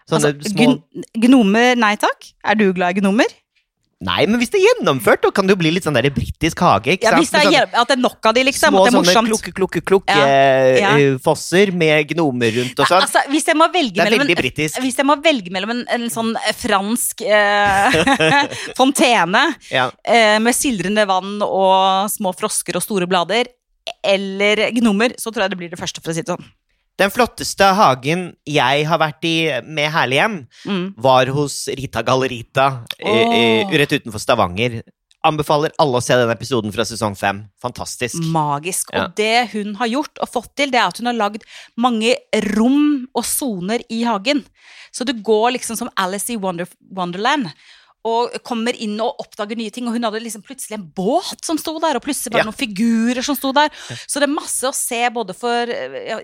Sånne 0.06 0.34
altså 0.36 0.52
små 0.52 0.66
gn 0.76 1.06
gnomer, 1.26 1.74
nei 1.80 1.96
takk. 1.98 2.28
Er 2.46 2.58
du 2.60 2.68
glad 2.76 2.94
i 2.94 3.00
gnomer? 3.00 3.32
Nei, 4.04 4.26
men 4.28 4.36
hvis 4.36 4.50
det 4.52 4.58
er 4.60 4.66
gjennomført, 4.66 5.22
da 5.24 5.30
kan 5.32 5.46
det 5.48 5.54
jo 5.54 5.58
bli 5.62 5.70
litt 5.72 5.86
sånn 5.86 5.96
der 5.96 6.10
britisk 6.12 6.60
hage, 6.60 6.98
ikke 6.98 7.06
Ja, 7.06 7.14
sant? 7.14 7.22
hvis 7.22 7.30
det 7.32 7.40
er, 7.40 7.46
sånn, 7.64 7.78
at 7.80 7.88
det 7.88 7.94
er 7.96 8.00
nok 8.02 8.26
av 8.28 8.34
de, 8.36 8.42
liksom. 8.44 8.74
Små 8.74 8.82
at 8.82 8.84
det 8.84 8.90
er 8.90 8.96
sånne 8.98 9.08
morsomt. 9.08 9.30
klukke, 9.30 9.52
klukke, 9.56 9.82
klukke 9.88 10.16
Ja, 10.20 10.26
eh, 10.28 10.80
ja. 10.82 10.90
eh, 11.00 11.72
med 11.72 12.10
gnomer 12.12 12.52
rundt 12.58 12.82
og 12.84 12.90
sånn. 12.90 13.06
Altså, 13.06 13.22
hvis 13.32 13.48
jeg 13.48 13.56
må 13.56 13.70
velge 13.72 13.96
Det 13.96 14.04
mellom 14.04 14.28
en, 14.28 14.82
hvis 14.84 15.00
jeg 15.00 15.06
må 15.08 15.16
velge 15.24 15.50
mellom 15.56 15.72
en, 15.72 15.82
en 15.96 16.06
sånn 16.12 16.34
fransk 16.60 17.24
eh, 17.24 17.96
fontene 18.78 19.46
Ja. 19.72 19.88
eh, 20.04 20.36
med 20.44 20.52
sildrende 20.52 21.06
vann 21.08 21.40
og 21.40 22.12
små 22.12 22.36
frosker 22.36 22.76
og 22.76 22.84
store 22.84 23.08
blader, 23.08 23.48
eller 24.04 24.70
gnomer, 24.76 25.14
så 25.18 25.30
tror 25.32 25.46
jeg 25.46 25.50
det 25.54 25.58
blir 25.60 25.70
det 25.72 25.78
første, 25.80 26.02
for 26.02 26.12
å 26.12 26.14
si 26.16 26.22
det 26.22 26.32
sånn. 26.34 26.44
Den 26.96 27.10
flotteste 27.12 27.66
hagen 27.76 28.30
jeg 28.48 28.86
har 28.88 28.98
vært 28.98 29.24
i 29.28 29.34
med 29.68 29.90
Herlighjem, 29.92 30.46
Mm. 30.64 30.94
var 30.96 31.26
hos 31.26 31.66
Rita 31.68 32.02
Gallerita 32.02 32.84
eh, 32.98 33.68
rett 33.68 33.92
utenfor 33.92 34.18
Stavanger. 34.22 34.82
Anbefaler 35.26 35.72
alle 35.82 35.98
å 35.98 36.02
se 36.04 36.14
den 36.14 36.30
episoden 36.30 36.72
fra 36.72 36.84
sesong 36.86 37.16
fem. 37.18 37.48
Fantastisk. 37.60 38.16
Magisk. 38.30 38.92
Ja. 38.94 39.04
Og 39.08 39.14
det 39.18 39.50
hun 39.52 39.74
har 39.74 39.88
gjort 39.90 40.18
og 40.22 40.28
fått 40.30 40.52
til, 40.56 40.70
det 40.70 40.78
er 40.78 40.86
at 40.86 40.98
hun 41.02 41.06
har 41.10 41.18
lagd 41.18 41.42
mange 41.76 42.14
rom 42.54 43.08
og 43.12 43.24
soner 43.24 43.82
i 43.90 44.04
hagen. 44.06 44.44
Så 44.94 45.04
du 45.04 45.12
går 45.12 45.56
liksom 45.58 45.76
som 45.76 45.90
Alice 45.98 46.30
i 46.32 46.36
Wonder 46.36 46.68
Wonderland. 46.94 47.50
Og 48.06 48.36
kommer 48.46 48.76
inn 48.82 48.94
og 49.02 49.18
oppdager 49.24 49.58
nye 49.58 49.72
ting. 49.74 49.88
Og 49.88 49.96
hun 49.96 50.06
hadde 50.06 50.20
liksom 50.22 50.44
plutselig 50.46 50.76
en 50.78 50.84
båt 50.94 51.40
som 51.46 51.58
sto 51.58 51.74
der, 51.82 51.98
og 51.98 52.04
plutselig 52.04 52.32
bare 52.36 52.44
Ja. 52.44 52.48
noen 52.50 52.58
figurer 52.60 53.24
som 53.26 53.34
sto 53.38 53.50
der. 53.56 53.70
Så 54.06 54.20
det 54.22 54.28
er 54.28 54.34
masse 54.34 54.62
å 54.68 54.74
se 54.76 55.00
både 55.10 55.34
for, 55.34 55.66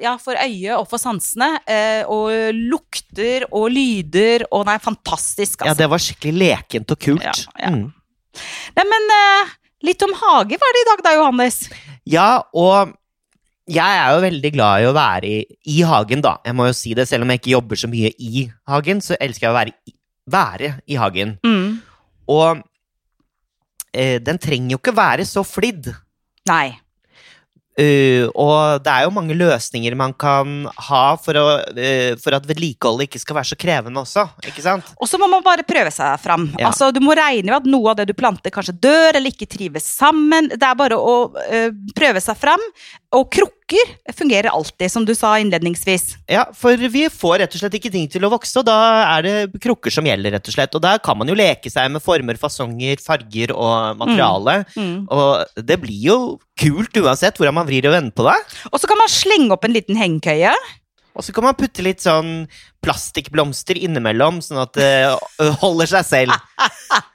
ja, 0.00 0.16
for 0.22 0.38
øyet 0.38 0.76
og 0.78 0.86
for 0.90 1.02
sansene. 1.02 1.58
Eh, 1.66 2.04
og 2.06 2.30
lukter 2.54 3.48
og 3.50 3.68
lyder. 3.74 4.46
Og 4.52 4.66
nei, 4.70 4.78
fantastisk, 4.78 5.60
Ja, 5.64 5.72
altså. 5.72 5.82
det 5.82 5.90
var 5.90 5.98
skikkelig 6.06 6.38
lekent 6.38 6.94
og 6.94 6.98
kult. 7.02 7.22
Ja, 7.26 7.34
ja. 7.66 7.70
Mm. 7.74 7.92
Nei, 8.78 8.84
men 8.88 9.10
eh, 9.18 9.50
litt 9.90 10.02
om 10.06 10.12
hage 10.16 10.56
var 10.62 10.72
det 10.76 10.82
i 10.86 10.88
dag 10.92 11.02
da, 11.04 11.14
Johannes. 11.18 11.64
Ja, 12.08 12.28
og 12.54 12.94
jeg 13.70 13.78
er 13.98 14.14
jo 14.14 14.22
veldig 14.24 14.50
glad 14.54 14.82
i 14.82 14.86
å 14.90 14.94
være 14.96 15.28
i, 15.28 15.40
i 15.70 15.80
hagen, 15.86 16.22
da. 16.24 16.36
Jeg 16.44 16.56
må 16.58 16.66
jo 16.66 16.72
si 16.76 16.94
det, 16.98 17.04
selv 17.08 17.22
om 17.26 17.30
jeg 17.30 17.40
ikke 17.42 17.52
jobber 17.56 17.78
så 17.78 17.90
mye 17.92 18.10
i 18.18 18.46
hagen, 18.68 19.02
så 19.04 19.14
elsker 19.22 19.46
jeg 19.46 19.52
å 19.52 19.58
være 19.58 19.74
i, 19.86 19.94
være 20.30 20.76
i 20.86 20.98
hagen. 21.00 21.36
Mm. 21.44 21.80
Og 22.32 22.62
eh, 23.92 24.18
den 24.22 24.40
trenger 24.42 24.76
jo 24.76 24.80
ikke 24.82 24.96
være 24.96 25.26
så 25.28 25.44
flidd. 25.46 25.90
Nei. 26.48 26.74
Uh, 27.72 28.28
og 28.36 28.82
det 28.84 28.92
er 28.92 29.06
jo 29.06 29.12
mange 29.16 29.32
løsninger 29.32 29.94
man 29.96 30.12
kan 30.20 30.66
ha 30.90 31.04
for, 31.16 31.38
å, 31.40 31.54
uh, 31.72 32.10
for 32.20 32.36
at 32.36 32.44
vedlikeholdet 32.44 33.06
ikke 33.06 33.20
skal 33.22 33.38
være 33.38 33.48
så 33.48 33.56
krevende 33.56 34.02
også, 34.02 34.26
ikke 34.44 34.64
sant? 34.64 34.90
Og 35.00 35.08
så 35.08 35.16
må 35.16 35.24
man 35.32 35.40
bare 35.46 35.64
prøve 35.64 35.88
seg 35.94 36.20
fram. 36.20 36.50
Ja. 36.60 36.68
Altså, 36.68 36.90
du 36.92 37.00
må 37.00 37.16
regne 37.16 37.48
med 37.48 37.62
at 37.62 37.70
noe 37.72 37.94
av 37.94 38.02
det 38.02 38.10
du 38.10 38.14
planter 38.18 38.52
kanskje 38.52 38.76
dør 38.76 39.16
eller 39.16 39.32
ikke 39.32 39.48
trives 39.48 39.88
sammen. 39.88 40.50
Det 40.52 40.68
er 40.68 40.76
bare 40.76 41.00
å 41.00 41.16
uh, 41.32 41.70
prøve 41.96 42.20
seg 42.20 42.36
fram. 42.44 42.60
Og 43.16 43.30
krukker 43.72 44.16
fungerer 44.16 44.50
alltid, 44.52 44.90
som 44.92 45.04
du 45.06 45.14
sa 45.16 45.32
innledningsvis. 45.40 46.16
Ja, 46.30 46.44
for 46.56 46.76
vi 46.76 47.06
får 47.12 47.38
rett 47.42 47.54
og 47.56 47.62
slett 47.62 47.76
ikke 47.78 47.92
ting 47.92 48.08
til 48.10 48.24
å 48.26 48.30
vokse, 48.32 48.54
og 48.60 48.66
da 48.68 48.76
er 49.16 49.26
det 49.26 49.62
krukker 49.62 49.94
som 49.94 50.06
gjelder, 50.06 50.36
rett 50.36 50.50
og 50.50 50.56
slett. 50.56 50.76
Og 50.76 50.84
der 50.84 51.00
kan 51.04 51.18
man 51.18 51.30
jo 51.30 51.38
leke 51.38 51.72
seg 51.72 51.90
med 51.92 52.04
former, 52.04 52.38
fasonger, 52.40 53.00
farger 53.02 53.54
og 53.54 53.98
materiale. 54.00 54.62
Mm. 54.76 55.08
Og 55.12 55.64
det 55.68 55.80
blir 55.82 56.06
jo 56.10 56.18
kult 56.60 56.96
uansett 57.00 57.40
hvordan 57.40 57.60
man 57.62 57.68
vrir 57.68 57.88
og 57.88 57.96
vender 57.96 58.14
på 58.16 58.28
det. 58.28 58.38
Og 58.70 58.78
så 58.80 58.90
kan 58.90 59.00
man 59.00 59.12
slenge 59.12 59.52
opp 59.56 59.66
en 59.68 59.76
liten 59.76 59.98
hengekøye. 59.98 60.54
Og 61.12 61.24
så 61.26 61.34
kan 61.36 61.44
man 61.44 61.56
putte 61.58 61.84
litt 61.84 62.00
sånn 62.00 62.46
plastikkblomster 62.84 63.76
innimellom, 63.76 64.40
sånn 64.44 64.62
at 64.62 64.76
det 64.78 64.92
holder 65.62 65.96
seg 65.96 66.08
selv. 66.08 66.36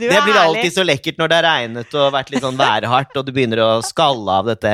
Det 0.00 0.08
blir 0.08 0.36
alltid 0.40 0.72
så 0.72 0.82
lekkert 0.86 1.18
når 1.20 1.28
det 1.28 1.36
har 1.36 1.44
regnet 1.44 1.96
og 1.98 2.14
vært 2.14 2.30
litt 2.32 2.40
sånn 2.40 2.56
værhardt, 2.56 3.12
og 3.20 3.26
du 3.26 3.32
begynner 3.36 3.60
å 3.60 3.66
skalle 3.84 4.38
av 4.40 4.46
dette 4.48 4.70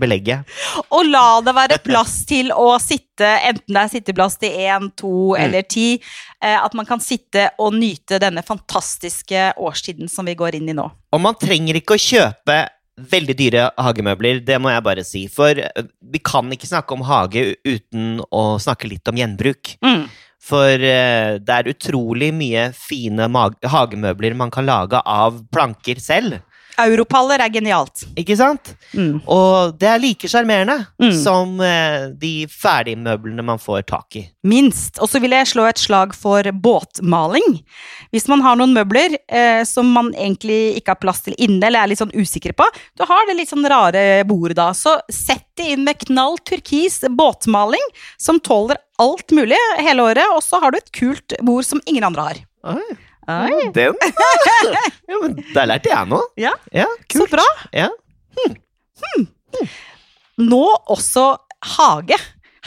belegget. 0.00 0.48
Og 0.90 1.06
la 1.06 1.40
det 1.44 1.54
være 1.54 1.78
plass 1.84 2.24
til 2.28 2.52
å 2.54 2.78
sitte, 2.82 3.28
enten 3.48 3.74
det 3.74 3.82
er 3.82 3.92
sitteplass 3.92 4.38
til 4.40 4.50
én, 4.50 4.90
to 4.96 5.32
Mm. 5.32 5.40
eller 5.44 5.62
ti. 5.62 6.00
Eh, 6.42 6.58
at 6.64 6.74
man 6.74 6.86
kan 6.86 7.00
sitte 7.00 7.50
og 7.58 7.72
nyte 7.74 8.18
denne 8.18 8.42
fantastiske 8.42 9.54
årstiden 9.56 10.08
som 10.10 10.24
vi 10.26 10.34
går 10.34 10.54
inn 10.58 10.68
i 10.68 10.72
nå. 10.76 10.90
Og 11.12 11.20
man 11.20 11.34
trenger 11.34 11.74
ikke 11.78 11.94
å 11.94 12.02
kjøpe 12.02 12.68
veldig 12.98 13.36
dyre 13.36 13.70
hagemøbler, 13.80 14.44
det 14.44 14.58
må 14.60 14.70
jeg 14.70 14.82
bare 14.84 15.04
si. 15.04 15.26
For 15.26 15.54
vi 15.54 16.18
kan 16.18 16.50
ikke 16.52 16.68
snakke 16.68 16.92
om 16.92 17.02
hage 17.08 17.56
uten 17.64 18.20
å 18.30 18.58
snakke 18.60 18.88
litt 18.90 19.08
om 19.08 19.16
gjenbruk. 19.16 19.76
Mm. 19.82 20.08
For 20.42 20.66
eh, 20.74 21.38
det 21.38 21.54
er 21.54 21.70
utrolig 21.70 22.32
mye 22.34 22.72
fine 22.74 23.28
hagemøbler 23.62 24.34
man 24.34 24.50
kan 24.50 24.66
lage 24.66 25.00
av 25.06 25.40
planker 25.54 26.00
selv. 26.02 26.40
Europaller 26.88 27.42
er 27.44 27.52
genialt. 27.52 28.04
Ikke 28.18 28.36
sant? 28.38 28.72
Mm. 28.96 29.20
Og 29.30 29.76
det 29.80 29.88
er 29.88 30.00
like 30.02 30.28
sjarmerende 30.30 30.78
Mm. 31.02 31.12
som 31.22 31.60
eh, 31.60 32.08
de 32.18 32.46
ferdigmøblene 32.50 33.42
man 33.44 33.58
får 33.58 33.82
tak 33.90 34.16
i. 34.20 34.22
Minst. 34.46 34.98
Og 35.02 35.08
så 35.10 35.20
vil 35.22 35.34
jeg 35.34 35.48
slå 35.50 35.64
et 35.68 35.80
slag 35.80 36.14
for 36.14 36.42
båtmaling. 36.52 37.60
Hvis 38.12 38.28
man 38.30 38.42
har 38.44 38.56
noen 38.58 38.74
møbler 38.76 39.16
eh, 39.28 39.62
som 39.68 39.88
man 39.94 40.12
egentlig 40.14 40.76
ikke 40.80 40.94
har 40.94 41.00
plass 41.02 41.22
til 41.26 41.34
inne, 41.38 41.64
eller 41.66 41.82
er 41.84 41.92
litt 41.92 42.02
sånn 42.02 42.14
usikker 42.14 42.54
på, 42.58 42.66
du 42.98 43.04
har 43.08 43.26
det 43.28 43.38
litt 43.38 43.50
sånn 43.52 43.66
rare 43.70 44.22
bordet 44.28 44.56
da, 44.60 44.70
så 44.76 44.98
sett 45.10 45.46
det 45.58 45.72
inn 45.74 45.84
med 45.86 45.98
knall 46.06 46.38
turkis 46.48 47.00
båtmaling, 47.10 47.82
som 48.20 48.40
tåler 48.40 48.78
alt 49.02 49.32
mulig 49.34 49.58
hele 49.82 50.04
året, 50.12 50.28
og 50.36 50.42
så 50.44 50.60
har 50.62 50.72
du 50.72 50.78
et 50.78 50.92
kult 50.94 51.34
bord 51.42 51.64
som 51.66 51.80
ingen 51.86 52.04
andre 52.06 52.28
har. 52.30 52.42
Oi, 52.76 52.94
Oi, 53.30 53.68
den 53.74 53.94
Ja, 55.08 55.18
men 55.22 55.36
der 55.54 55.66
lærte 55.70 55.90
jeg 55.92 56.08
noe. 56.10 56.24
Ja, 56.40 56.54
Ja, 56.74 56.86
så 57.12 57.26
bra. 57.30 57.44
Ja. 57.74 57.88
Nå 60.42 60.62
også 60.90 61.26
hage. 61.76 62.16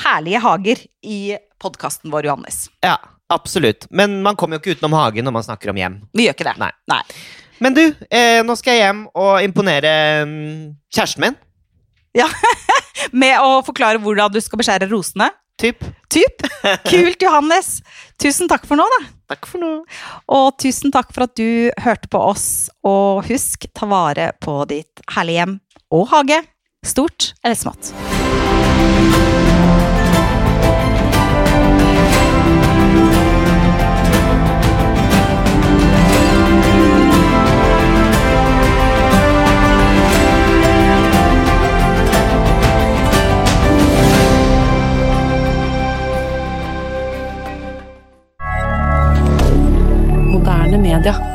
Herlige 0.06 0.40
hager 0.44 0.82
i 1.08 1.20
podkasten 1.62 2.12
vår, 2.12 2.28
Johannes. 2.30 2.66
ja, 2.84 2.98
absolutt. 3.32 3.88
Men 3.90 4.22
man 4.24 4.36
kommer 4.36 4.58
jo 4.58 4.62
ikke 4.64 4.78
utenom 4.78 4.94
hage 5.00 5.24
når 5.24 5.34
man 5.34 5.44
snakker 5.48 5.72
om 5.72 5.80
hjem. 5.80 5.96
Vi 6.14 6.28
gjør 6.28 6.36
ikke 6.38 6.48
det. 6.52 6.56
Nei. 6.62 6.72
Nei. 6.92 7.02
Men 7.64 7.74
du, 7.78 7.82
eh, 8.12 8.42
nå 8.44 8.56
skal 8.60 8.76
jeg 8.76 8.84
hjem 8.84 9.06
og 9.16 9.40
imponere 9.46 9.92
mm, 10.28 10.74
kjæresten 10.94 11.24
min. 11.24 11.38
Ja, 12.16 12.28
Med 13.16 13.40
å 13.44 13.60
forklare 13.66 14.00
hvordan 14.02 14.32
du 14.34 14.40
skal 14.44 14.60
beskjære 14.60 14.88
rosene. 14.92 15.30
Typ. 15.62 15.84
Typ. 16.12 16.42
Kult, 16.90 17.22
Johannes. 17.22 17.80
Tusen 18.22 18.50
takk 18.52 18.68
for 18.68 18.80
nå, 18.80 18.88
da. 18.98 19.02
Takk 19.34 19.48
for 19.50 19.64
nå. 19.64 19.72
Og 20.36 20.50
tusen 20.62 20.94
takk 20.94 21.14
for 21.16 21.28
at 21.28 21.36
du 21.40 21.72
hørte 21.86 22.12
på 22.12 22.22
oss. 22.34 22.48
Og 22.86 23.24
husk, 23.30 23.70
ta 23.76 23.90
vare 23.90 24.32
på 24.44 24.62
ditt 24.72 25.06
herlige 25.16 25.44
hjem 25.46 25.58
og 25.96 26.10
hage. 26.14 26.44
Stort 26.86 27.34
eller 27.44 27.58
smått. 27.58 28.05
Moderne 50.76 51.00
media. 51.00 51.35